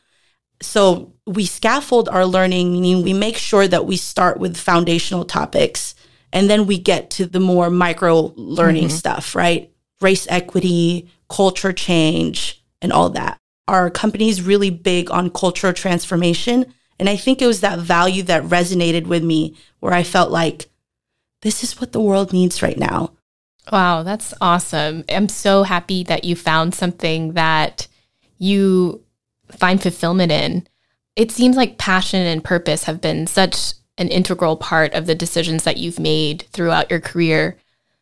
So 0.62 1.12
we 1.26 1.48
scaffold 1.48 2.08
our 2.08 2.26
learning, 2.28 2.74
meaning 2.74 3.04
we 3.04 3.13
make 3.13 3.38
sure 3.38 3.67
that 3.67 3.88
we 3.88 3.98
start 3.98 4.39
with 4.39 4.56
foundational 4.56 5.26
topics 5.26 5.95
and 6.36 6.50
then 6.50 6.67
we 6.67 6.78
get 6.78 7.10
to 7.12 7.26
the 7.26 7.39
more 7.39 7.69
micro 7.69 8.34
learning 8.36 8.89
mm-hmm. 8.89 8.98
stuff, 8.98 9.36
right? 9.36 9.71
Race 10.02 10.28
equity, 10.30 11.10
culture 11.30 11.71
change, 11.71 12.62
and 12.82 12.91
all 12.91 13.10
that. 13.12 13.39
Our 13.69 13.89
company 13.89 14.28
is 14.28 14.41
really 14.41 14.69
big 14.69 15.10
on 15.10 15.30
cultural 15.30 15.71
transformation. 15.71 16.65
And 17.00 17.08
I 17.08 17.15
think 17.15 17.41
it 17.41 17.48
was 17.48 17.62
that 17.62 17.80
value 17.80 18.21
that 18.24 18.43
resonated 18.43 19.08
with 19.08 19.24
me 19.24 19.56
where 19.80 19.93
I 19.93 20.04
felt 20.04 20.30
like 20.30 20.67
this 21.41 21.63
is 21.63 21.80
what 21.80 21.93
the 21.93 22.02
world 22.02 22.34
needs 22.34 22.62
right 22.62 22.78
now. 22.78 23.13
Wow, 23.71 24.04
that's 24.04 24.34
awesome. 24.41 25.06
I'm 25.08 25.30
so 25.30 25.63
happy 25.63 26.04
that 26.04 26.26
you 26.26 26.36
found 26.36 26.76
something 26.76 27.34
that 27.34 27.88
you 28.38 29.02
find 29.52 29.82
fulfillment 29.82 30.34
in. 30.34 30.67
It 31.15 31.32
seems 31.32 31.56
like 31.56 31.78
passion 31.78 32.26
and 32.26 32.43
purpose 32.43 32.84
have 32.84 33.00
been 33.00 33.26
such 33.26 33.74
an 33.97 34.10
integral 34.10 34.58
part 34.58 34.93
of 34.93 35.05
the 35.05 35.15
decisions 35.15 35.63
that 35.63 35.77
you've 35.77 35.99
made 35.99 36.45
throughout 36.51 36.89
your 36.89 36.99
career. 36.99 37.58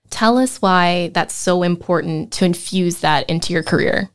Tell 0.09 0.37
us 0.37 0.61
why 0.61 1.11
that's 1.13 1.33
so 1.33 1.63
important 1.63 2.31
to 2.33 2.45
infuse 2.45 2.99
that 2.99 3.29
into 3.29 3.53
your 3.53 3.63
career. 3.63 4.09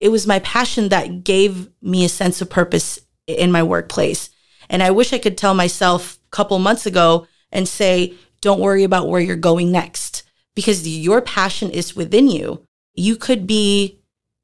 It 0.00 0.08
was 0.08 0.26
my 0.26 0.38
passion 0.40 0.88
that 0.88 1.24
gave 1.24 1.68
me 1.82 2.04
a 2.04 2.08
sense 2.08 2.40
of 2.40 2.48
purpose 2.48 3.00
in 3.26 3.52
my 3.52 3.62
workplace. 3.62 4.30
And 4.68 4.82
I 4.82 4.90
wish 4.90 5.12
I 5.12 5.18
could 5.18 5.36
tell 5.36 5.54
myself 5.54 6.18
a 6.26 6.36
couple 6.36 6.58
months 6.58 6.86
ago 6.86 7.26
and 7.52 7.68
say, 7.68 8.14
don't 8.40 8.60
worry 8.60 8.84
about 8.84 9.08
where 9.08 9.20
you're 9.20 9.36
going 9.36 9.70
next 9.70 10.22
because 10.54 10.88
your 10.88 11.20
passion 11.20 11.70
is 11.70 11.94
within 11.96 12.28
you. 12.28 12.64
You 12.94 13.16
could 13.16 13.46
be 13.46 14.00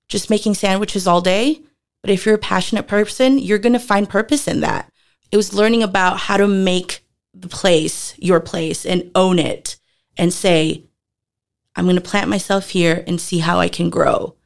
just 0.09 0.31
making 0.31 0.55
sandwiches 0.55 1.07
all 1.07 1.21
day, 1.21 1.63
but 2.03 2.11
if 2.11 2.27
you're 2.27 2.35
a 2.35 2.39
passionate 2.39 2.87
person, 2.87 3.39
you're 3.39 3.59
going 3.59 3.73
to 3.73 3.79
find 3.79 4.09
purpose 4.09 4.47
in 4.47 4.61
that. 4.61 4.91
It 5.31 5.37
was 5.37 5.55
learning 5.55 5.83
about 5.83 6.19
how 6.19 6.37
to 6.37 6.47
make 6.47 7.05
the 7.35 7.49
place 7.49 8.15
your 8.19 8.41
place 8.41 8.87
and 8.87 9.11
own 9.15 9.39
it 9.39 9.77
and 10.17 10.33
say, 10.33 10.85
I'm 11.75 11.85
going 11.85 11.97
to 11.97 12.03
plant 12.03 12.31
myself 12.31 12.71
here 12.71 13.05
and 13.07 13.21
see 13.21 13.39
how 13.39 13.61
I 13.61 13.69
can 13.69 13.91
grow. 13.91 14.37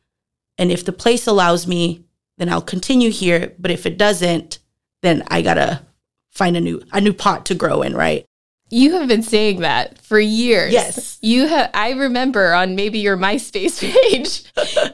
And 0.59 0.73
if 0.73 0.85
the 0.85 0.93
place 0.93 1.27
allows 1.27 1.67
me, 1.67 2.05
then 2.39 2.49
I'll 2.49 2.61
continue 2.63 3.11
here. 3.11 3.55
But 3.59 3.71
if 3.71 3.87
it 3.87 3.99
doesn't, 3.99 4.59
then 5.03 5.23
I 5.29 5.43
got 5.43 5.55
to 5.55 5.87
find 6.31 6.57
a 6.57 6.61
new 6.61 6.83
a 6.93 7.01
new 7.01 7.13
pot 7.13 7.47
to 7.47 7.55
grow 7.55 7.83
in, 7.83 7.95
right? 7.95 8.27
You 8.71 8.93
have 8.93 9.09
been 9.09 9.23
saying 9.23 9.61
that 9.61 9.99
for 9.99 10.19
years. 10.21 10.73
Yes. 10.73 11.19
You 11.21 11.49
have 11.49 11.71
I 11.75 11.91
remember 11.91 12.55
on 12.55 12.77
maybe 12.77 13.01
your 13.01 13.17
MySpace 13.17 13.81
page, 13.93 14.45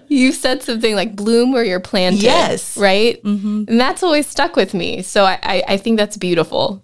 you 0.09 0.33
said 0.33 0.62
something 0.62 0.95
like 0.95 1.15
bloom 1.15 1.53
where 1.53 1.65
you're 1.65 1.81
planted. 1.81 2.23
Yes. 2.23 2.77
Right? 2.77 3.23
Mm-hmm. 3.23 3.65
And 3.69 3.81
that's 3.81 4.03
always 4.03 4.27
stuck 4.27 4.57
with 4.57 4.73
me. 4.73 5.03
So 5.03 5.25
I, 5.25 5.39
I, 5.43 5.62
I 5.69 5.77
think 5.77 5.99
that's 5.99 6.17
beautiful. 6.17 6.83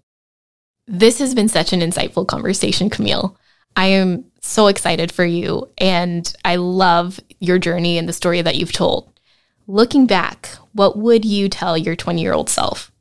This 0.86 1.18
has 1.18 1.34
been 1.34 1.48
such 1.48 1.72
an 1.72 1.80
insightful 1.80 2.26
conversation, 2.26 2.90
Camille. 2.90 3.36
I 3.74 3.86
am 3.86 4.26
so 4.42 4.66
excited 4.66 5.10
for 5.12 5.24
you 5.24 5.70
and 5.78 6.30
I 6.44 6.56
love 6.56 7.20
your 7.40 7.58
journey 7.58 7.96
and 7.96 8.08
the 8.08 8.12
story 8.12 8.42
that 8.42 8.56
you've 8.56 8.72
told. 8.72 9.08
Looking 9.66 10.06
back, 10.06 10.48
what 10.72 10.98
would 10.98 11.24
you 11.24 11.48
tell 11.48 11.78
your 11.78 11.96
20 11.96 12.20
year 12.20 12.34
old 12.34 12.50
self? 12.50 12.92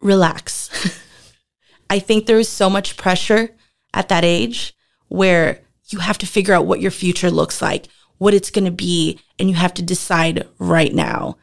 Relax. 0.00 0.70
I 1.88 1.98
think 1.98 2.26
there 2.26 2.38
is 2.38 2.48
so 2.48 2.68
much 2.68 2.96
pressure 2.96 3.50
at 3.94 4.08
that 4.08 4.24
age 4.24 4.74
where 5.08 5.60
you 5.88 6.00
have 6.00 6.18
to 6.18 6.26
figure 6.26 6.54
out 6.54 6.66
what 6.66 6.80
your 6.80 6.90
future 6.90 7.30
looks 7.30 7.62
like, 7.62 7.86
what 8.18 8.34
it's 8.34 8.50
going 8.50 8.64
to 8.64 8.70
be, 8.70 9.20
and 9.38 9.48
you 9.48 9.54
have 9.56 9.74
to 9.74 9.82
decide 9.82 10.46
right 10.58 10.92
now. 10.92 11.36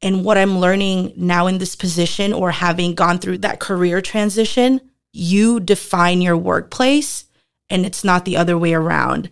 And 0.00 0.24
what 0.24 0.38
I'm 0.38 0.58
learning 0.58 1.12
now 1.16 1.48
in 1.48 1.58
this 1.58 1.74
position 1.74 2.32
or 2.32 2.52
having 2.52 2.94
gone 2.94 3.18
through 3.18 3.38
that 3.38 3.58
career 3.58 4.00
transition, 4.00 4.80
you 5.12 5.58
define 5.58 6.20
your 6.20 6.36
workplace 6.36 7.24
and 7.68 7.84
it's 7.84 8.04
not 8.04 8.24
the 8.24 8.36
other 8.36 8.56
way 8.56 8.74
around. 8.74 9.30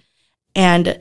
And 0.55 1.01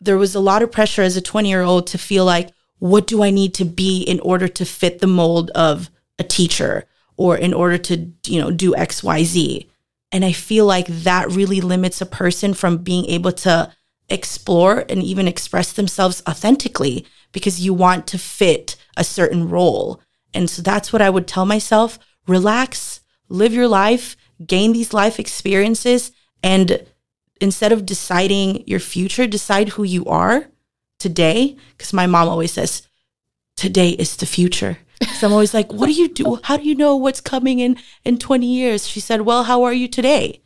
there 0.00 0.16
was 0.16 0.34
a 0.34 0.40
lot 0.40 0.62
of 0.62 0.72
pressure 0.72 1.02
as 1.02 1.16
a 1.16 1.22
20 1.22 1.48
year 1.48 1.62
old 1.62 1.86
to 1.88 1.98
feel 1.98 2.24
like, 2.24 2.50
what 2.78 3.06
do 3.06 3.22
I 3.22 3.30
need 3.30 3.54
to 3.54 3.64
be 3.64 4.02
in 4.02 4.18
order 4.20 4.48
to 4.48 4.64
fit 4.64 4.98
the 4.98 5.06
mold 5.06 5.50
of 5.50 5.90
a 6.18 6.24
teacher? 6.24 6.86
Or 7.16 7.36
in 7.36 7.52
order 7.54 7.78
to, 7.78 8.10
you 8.26 8.40
know, 8.40 8.50
do 8.50 8.72
XYZ. 8.72 9.66
And 10.10 10.24
I 10.24 10.32
feel 10.32 10.66
like 10.66 10.86
that 10.88 11.30
really 11.30 11.60
limits 11.60 12.00
a 12.00 12.06
person 12.06 12.54
from 12.54 12.78
being 12.78 13.06
able 13.06 13.32
to 13.32 13.72
explore 14.08 14.84
and 14.88 15.02
even 15.02 15.26
express 15.26 15.72
themselves 15.72 16.22
authentically 16.28 17.06
because 17.32 17.60
you 17.60 17.72
want 17.72 18.06
to 18.08 18.18
fit 18.18 18.76
a 18.96 19.04
certain 19.04 19.48
role. 19.48 20.00
And 20.34 20.48
so 20.50 20.62
that's 20.62 20.92
what 20.92 21.02
I 21.02 21.10
would 21.10 21.26
tell 21.26 21.46
myself 21.46 21.98
relax, 22.26 23.00
live 23.28 23.52
your 23.52 23.68
life, 23.68 24.16
gain 24.46 24.72
these 24.72 24.92
life 24.92 25.18
experiences, 25.18 26.12
and 26.42 26.84
instead 27.40 27.72
of 27.72 27.86
deciding 27.86 28.66
your 28.66 28.80
future, 28.80 29.26
decide 29.26 29.70
who 29.70 29.82
you 29.82 30.04
are 30.06 30.46
today. 30.98 31.56
Because 31.76 31.92
my 31.92 32.06
mom 32.06 32.28
always 32.28 32.52
says, 32.52 32.86
today 33.56 33.90
is 33.90 34.16
the 34.16 34.26
future. 34.26 34.78
So 35.18 35.26
I'm 35.26 35.32
always 35.32 35.54
like, 35.54 35.72
what 35.72 35.86
do 35.86 35.92
you 35.92 36.08
do? 36.08 36.38
How 36.42 36.56
do 36.56 36.64
you 36.64 36.74
know 36.74 36.96
what's 36.96 37.20
coming 37.20 37.58
in 37.58 37.76
in 38.04 38.18
20 38.18 38.46
years? 38.46 38.86
She 38.86 39.00
said, 39.00 39.22
well, 39.22 39.44
how 39.44 39.62
are 39.64 39.72
you 39.72 39.88
today? 39.88 40.42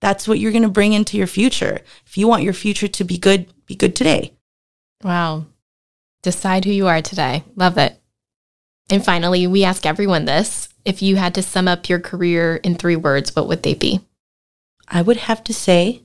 That's 0.00 0.28
what 0.28 0.38
you're 0.38 0.52
going 0.52 0.62
to 0.62 0.68
bring 0.68 0.92
into 0.92 1.16
your 1.16 1.26
future. 1.26 1.80
If 2.06 2.16
you 2.16 2.28
want 2.28 2.42
your 2.42 2.52
future 2.52 2.88
to 2.88 3.04
be 3.04 3.18
good, 3.18 3.46
be 3.66 3.74
good 3.74 3.96
today. 3.96 4.32
Wow. 5.02 5.46
Decide 6.22 6.64
who 6.64 6.72
you 6.72 6.86
are 6.86 7.02
today. 7.02 7.44
Love 7.56 7.78
it. 7.78 8.00
And 8.90 9.04
finally, 9.04 9.46
we 9.46 9.64
ask 9.64 9.84
everyone 9.84 10.24
this. 10.24 10.68
If 10.84 11.02
you 11.02 11.16
had 11.16 11.34
to 11.34 11.42
sum 11.42 11.68
up 11.68 11.88
your 11.88 12.00
career 12.00 12.56
in 12.56 12.74
three 12.74 12.96
words, 12.96 13.34
what 13.36 13.48
would 13.48 13.62
they 13.62 13.74
be? 13.74 14.00
I 14.88 15.02
would 15.02 15.18
have 15.18 15.44
to 15.44 15.54
say 15.54 16.02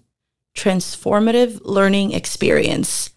transformative 0.56 1.62
learning 1.64 2.12
experience. 2.12 3.12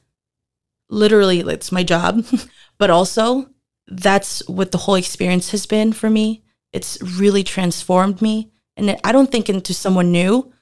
Literally, 0.88 1.40
it's 1.40 1.72
my 1.72 1.83
job, 1.83 2.25
but 2.79 2.90
also 2.90 3.49
that's 3.88 4.46
what 4.49 4.72
the 4.72 4.79
whole 4.79 4.96
experience 4.96 5.51
has 5.51 5.66
been 5.66 5.92
for 5.92 6.11
me. 6.11 6.42
It's 6.72 7.01
really 7.03 7.44
transformed 7.44 8.20
me. 8.20 8.51
And 8.77 8.99
I 9.05 9.12
don't 9.12 9.31
think 9.31 9.49
into 9.49 9.72
someone 9.72 10.12
new, 10.12 10.53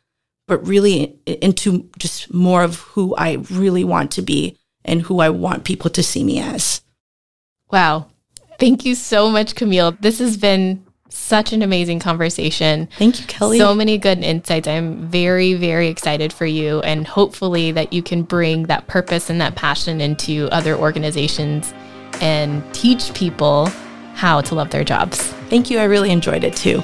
but 0.47 0.67
really 0.67 1.19
into 1.27 1.91
just 1.99 2.33
more 2.33 2.63
of 2.63 2.81
who 2.81 3.15
I 3.17 3.35
really 3.51 3.85
want 3.85 4.13
to 4.13 4.23
be 4.23 4.59
and 4.85 5.03
who 5.03 5.21
I 5.21 5.31
want 5.31 5.65
people 5.65 5.91
to 5.91 6.03
see 6.03 6.23
me 6.23 6.39
as. 6.39 6.83
Wow. 7.71 8.09
Thank 8.59 8.85
you 8.85 8.95
so 8.95 9.31
much, 9.31 9.55
Camille. 9.55 9.93
This 10.01 10.19
has 10.19 10.37
been 10.37 10.85
such 11.09 11.53
an 11.53 11.63
amazing 11.63 12.01
conversation. 12.01 12.89
Thank 12.99 13.21
you, 13.21 13.27
Kelly. 13.27 13.59
So 13.59 13.75
many 13.75 13.99
good 13.99 14.19
insights. 14.19 14.69
I'm 14.69 15.09
very, 15.09 15.55
very 15.55 15.89
excited 15.89 16.33
for 16.33 16.47
you, 16.47 16.81
and 16.81 17.07
hopefully, 17.07 17.73
that 17.73 17.93
you 17.93 18.03
can 18.03 18.23
bring 18.23 18.65
that 18.65 18.87
purpose 18.87 19.31
and 19.31 19.41
that 19.41 19.55
passion 19.55 20.01
into 20.01 20.49
other 20.53 20.77
organizations 20.77 21.73
and 22.21 22.63
teach 22.75 23.13
people 23.15 23.67
how 24.15 24.41
to 24.41 24.55
love 24.55 24.71
their 24.71 24.85
jobs. 24.85 25.21
Thank 25.51 25.71
you. 25.71 25.79
I 25.79 25.85
really 25.85 26.11
enjoyed 26.11 26.45
it 26.45 26.57
too. 26.57 26.83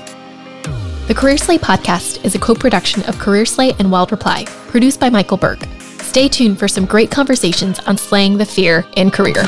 The 1.07 1.15
Career 1.15 1.37
Slay 1.37 1.59
podcast 1.59 2.25
is 2.25 2.35
a 2.35 2.39
co 2.39 2.55
production 2.55 3.03
of 3.05 3.19
Career 3.19 3.45
Slay 3.45 3.73
and 3.79 3.91
Wild 3.91 4.13
Reply, 4.13 4.45
produced 4.69 5.01
by 5.01 5.11
Michael 5.11 5.37
Berg. 5.37 5.67
Stay 6.03 6.29
tuned 6.29 6.59
for 6.59 6.69
some 6.69 6.87
great 6.87 7.11
conversations 7.11 7.79
on 7.81 7.97
slaying 7.97 8.37
the 8.37 8.47
fear 8.47 8.85
in 8.97 9.11
career. 9.11 9.43